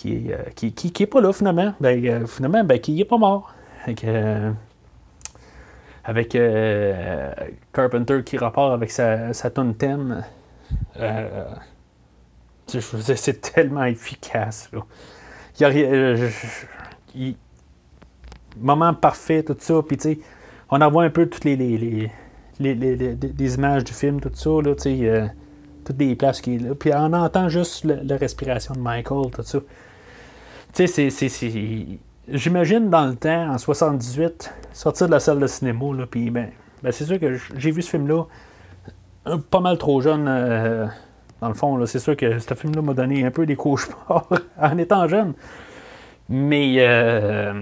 [0.56, 1.74] qui, qui, qui, est pas là, finalement.
[1.80, 3.54] Ben, euh, finalement, ben, qui est pas mort.
[3.86, 4.52] Fait que.
[6.04, 7.32] avec euh,
[7.74, 10.24] Carpenter qui repart avec sa, sa tonne thème.
[12.68, 14.70] c'est tellement efficace.
[14.74, 14.82] Là.
[15.60, 16.30] Il y a rien,
[18.58, 19.82] moment parfait, tout ça.
[19.88, 20.20] Puis, tu sais,
[20.70, 22.10] on en voit un peu toutes les, les,
[22.60, 25.28] les, images du film, tout ça, là, tu sais, euh,
[25.84, 26.76] toutes les places qui là.
[26.76, 29.60] Puis, on entend juste la respiration de Michael, tout ça.
[30.74, 31.86] Tu sais, c'est.
[32.28, 36.50] J'imagine dans le temps, en 78, sortir de la salle de cinéma, là, puis ben,
[36.82, 38.24] ben c'est sûr que j'ai vu ce film-là
[39.50, 40.88] pas mal trop jeune, euh,
[41.42, 41.86] dans le fond.
[41.86, 44.28] C'est sûr que ce film-là m'a donné un peu des cauchemars
[44.62, 45.34] en étant jeune.
[46.30, 47.62] Mais euh,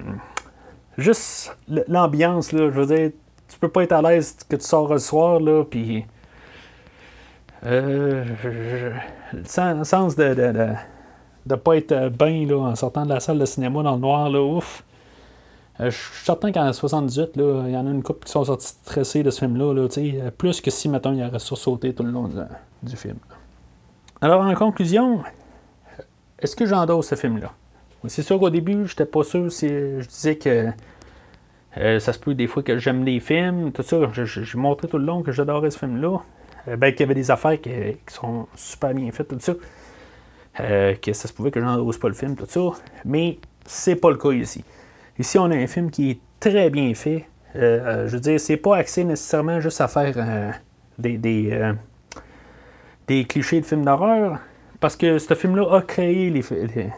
[0.97, 3.11] juste l'ambiance, là, je veux dire,
[3.47, 6.05] tu peux pas être à l'aise que tu sors le soir, là, puis.
[7.65, 8.23] Euh,
[9.33, 10.73] le sens de, de,
[11.45, 14.41] de, pas être bien en sortant de la salle de cinéma dans le noir, là,
[14.41, 14.83] ouf.
[15.79, 18.67] Euh, je suis certain qu'en 78, il y en a une couple qui sont sortis
[18.67, 22.29] stressés de ce film-là, là, plus que si, maintenant il aurait sursauté tout le long
[22.83, 23.17] du film.
[24.21, 25.23] Alors, en conclusion,
[26.39, 27.53] est-ce que j'endosse ce film-là?
[28.07, 30.69] C'est sûr qu'au début, j'étais pas sûr si je disais que
[31.77, 33.97] euh, ça se peut des fois que j'aime les films, tout ça.
[34.13, 36.19] J'ai montré tout le long que j'adorais ce film-là.
[36.67, 37.71] Euh, ben, qu'il y avait des affaires qui,
[38.07, 39.53] sont super bien faites, tout ça.
[40.59, 42.79] Euh, que ça se pouvait que j'en pas le film, tout ça.
[43.05, 44.63] Mais c'est pas le cas ici.
[45.17, 47.25] Ici, on a un film qui est très bien fait.
[47.55, 50.53] je veux dire, c'est pas axé nécessairement juste à faire
[50.97, 51.73] des, des,
[53.07, 54.39] des, clichés de films d'horreur.
[54.79, 56.43] Parce que ce film-là a créé les,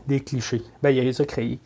[0.08, 0.62] des clichés.
[0.84, 1.60] Ben, il les a créés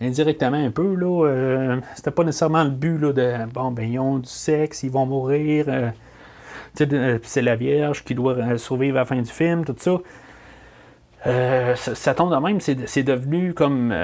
[0.00, 0.94] indirectement un peu.
[0.94, 4.82] Là, euh, c'était pas nécessairement le but là, de bon, ben, ils ont du sexe,
[4.82, 5.66] ils vont mourir.
[6.80, 9.98] Euh, euh, c'est la Vierge qui doit survivre à la fin du film, tout ça.
[11.76, 13.94] ça, tombe de même, c'est, devenu comme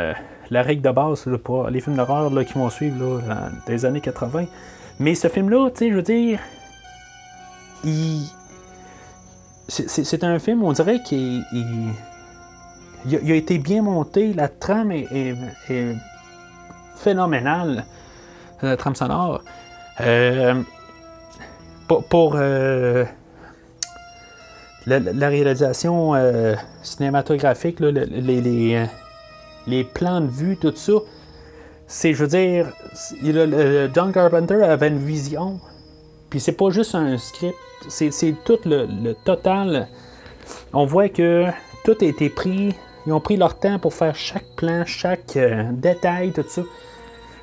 [0.51, 4.01] la règle de base pour les films d'horreur qui vont suivre là, dans les années
[4.01, 4.47] 80.
[4.99, 6.41] Mais ce film-là, je veux dire,
[7.85, 8.27] il...
[9.69, 11.45] c'est, un film, on dirait qu'il
[13.09, 15.35] il a, été bien monté, la trame est,
[16.97, 17.85] phénoménale,
[18.63, 19.43] la trame sonore.
[20.01, 20.63] Euh,
[21.87, 23.05] pour, euh,
[24.87, 28.89] la, réalisation euh, cinématographique, les,
[29.67, 30.93] les, plans de vue, tout ça,
[31.87, 32.73] c'est, je veux dire,
[33.95, 35.61] John Carpenter avait une vision,
[36.31, 37.57] puis c'est pas juste un script,
[37.89, 38.11] c'est,
[38.45, 39.89] tout le, total.
[40.73, 41.47] On voit que
[41.85, 42.75] tout a été pris
[43.07, 46.63] ils ont pris leur temps pour faire chaque plan, chaque euh, détail, tout ça.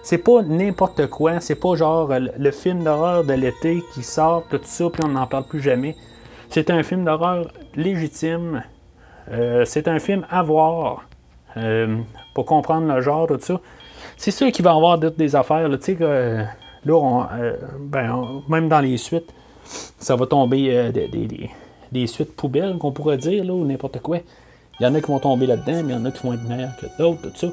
[0.04, 1.39] C'est pas n'importe quoi.
[1.39, 5.08] C'est pas genre euh, le film d'horreur de l'été qui sort, tout ça, puis on
[5.08, 5.95] n'en parle plus jamais.
[6.49, 8.64] C'est un film d'horreur légitime.
[9.32, 11.06] Euh, c'est un film à voir
[12.34, 13.60] pour comprendre le genre, tout ça.
[14.18, 15.70] C'est sûr qu'il va y avoir des affaires.
[15.70, 15.78] Là,
[16.84, 17.30] là
[17.80, 19.32] ben, même dans les suites,
[19.64, 20.91] ça va tomber
[21.91, 24.18] des, suites poubelles, qu'on pourrait dire, là, ou n'importe quoi.
[24.80, 26.34] Il y en a qui vont tomber là-dedans, mais il y en a qui vont
[26.34, 27.47] être meilleurs que d'autres, tout ça.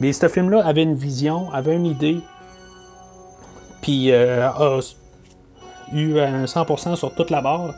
[0.00, 2.20] Mais ce film-là avait une vision, avait une idée,
[3.80, 4.80] puis euh, a
[5.92, 7.74] eu un 100% sur toute la barre.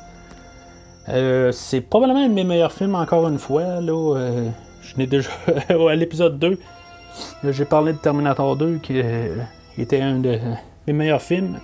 [1.09, 3.81] Euh, c'est probablement un de mes meilleurs films, encore une fois.
[3.81, 4.49] Là, euh,
[4.83, 5.31] je n'ai déjà.
[5.69, 6.59] à l'épisode 2,
[7.45, 9.01] j'ai parlé de Terminator 2, qui
[9.79, 10.39] était un de
[10.87, 11.59] mes meilleurs films.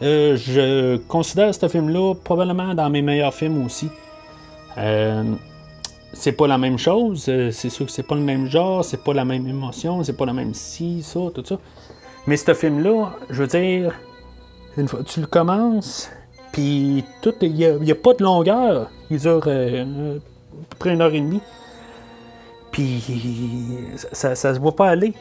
[0.00, 3.88] je considère ce film-là probablement dans mes meilleurs films aussi
[6.12, 9.02] c'est pas la même chose, euh, c'est sûr que c'est pas le même genre, c'est
[9.02, 11.58] pas la même émotion, c'est pas la même si, ça, tout ça.
[12.26, 13.94] Mais ce film-là, je veux dire,
[14.76, 16.10] une fois tu le commences,
[16.52, 21.00] puis tout, il n'y a, pas de longueur, il dure euh, à peu près une
[21.00, 21.40] heure et demie,
[22.70, 23.02] puis
[24.12, 25.14] ça, ça se voit pas aller.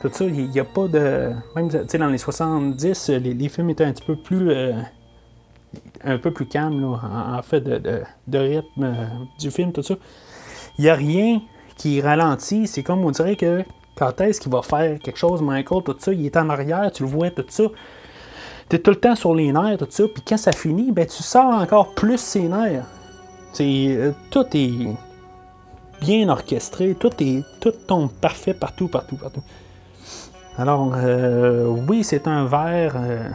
[0.00, 1.32] Tout ça, il n'y a pas de.
[1.56, 4.50] Même dans les 70, les, films étaient un petit peu plus.
[4.50, 4.72] Euh,
[6.04, 8.94] un peu plus calmes, en, fait, de, de rythme
[9.38, 9.96] du film, tout ça
[10.78, 11.40] il n'y a rien
[11.76, 12.66] qui ralentit.
[12.66, 13.64] C'est comme on dirait que
[13.96, 17.02] quand est-ce qu'il va faire quelque chose, Michael, tout ça, il est en arrière, tu
[17.02, 17.64] le vois, tout ça.
[18.68, 20.04] Tu es tout le temps sur les nerfs, tout ça.
[20.12, 22.84] Puis quand ça finit, ben, tu sors encore plus ses nerfs.
[23.60, 24.94] Euh, tout est
[26.00, 29.42] bien orchestré, tout, est, tout tombe parfait partout, partout, partout.
[30.58, 33.28] Alors, euh, oui, c'est un verre euh,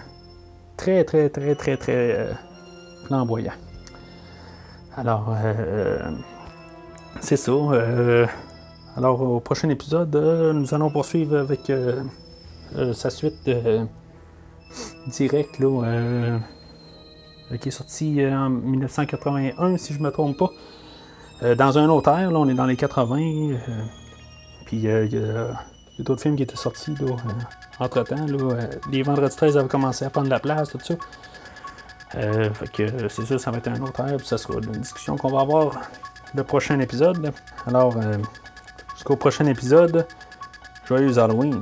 [0.78, 2.28] très, très, très, très, très
[3.06, 3.54] flamboyant.
[4.96, 5.36] Alors,
[7.22, 7.52] c'est ça.
[7.52, 8.26] Euh,
[8.98, 12.04] alors, au prochain épisode, euh, nous allons poursuivre avec euh,
[12.94, 13.50] sa suite
[15.08, 16.40] directe, là,
[17.62, 21.56] qui est sortie en 1981, si je ne me trompe pas.
[21.56, 23.58] dans un autre ère, là, on est dans les 80.
[24.66, 25.54] puis il y a,
[26.00, 26.96] d'autres films qui étaient sortis
[27.80, 28.26] entre-temps.
[28.92, 30.96] les Vendredis 13 avaient commencé à prendre la place, tout ça.
[32.12, 35.18] fait que c'est sûr, ça va être un autre ère, puis ça sera une discussion
[35.18, 35.78] qu'on va avoir
[36.36, 37.32] le prochain épisode.
[37.68, 38.18] Alors, euh,
[38.96, 40.08] jusqu'au prochain épisode,
[40.88, 41.62] joyeux Halloween.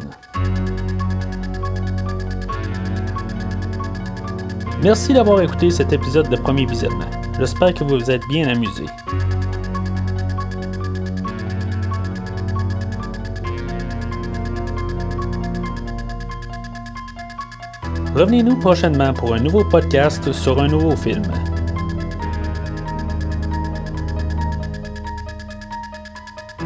[4.81, 7.09] Merci d'avoir écouté cet épisode de premier visionnement.
[7.37, 8.85] J'espère que vous vous êtes bien amusé.
[18.15, 21.23] Revenez-nous prochainement pour un nouveau podcast sur un nouveau film.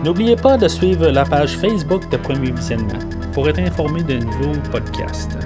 [0.04, 3.00] N'oubliez pas de suivre la page Facebook de Premier Visionnement
[3.32, 5.38] pour être informé de nouveaux podcasts.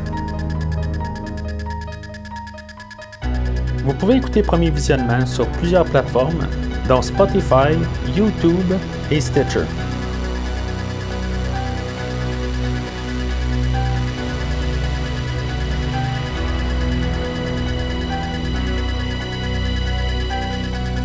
[3.85, 6.47] Vous pouvez écouter Premier Visionnement sur plusieurs plateformes,
[6.89, 7.77] dont Spotify,
[8.15, 8.73] YouTube
[9.11, 9.65] et Stitcher.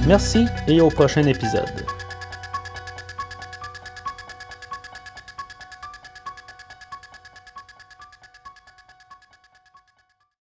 [0.06, 1.91] Merci et au prochain épisode.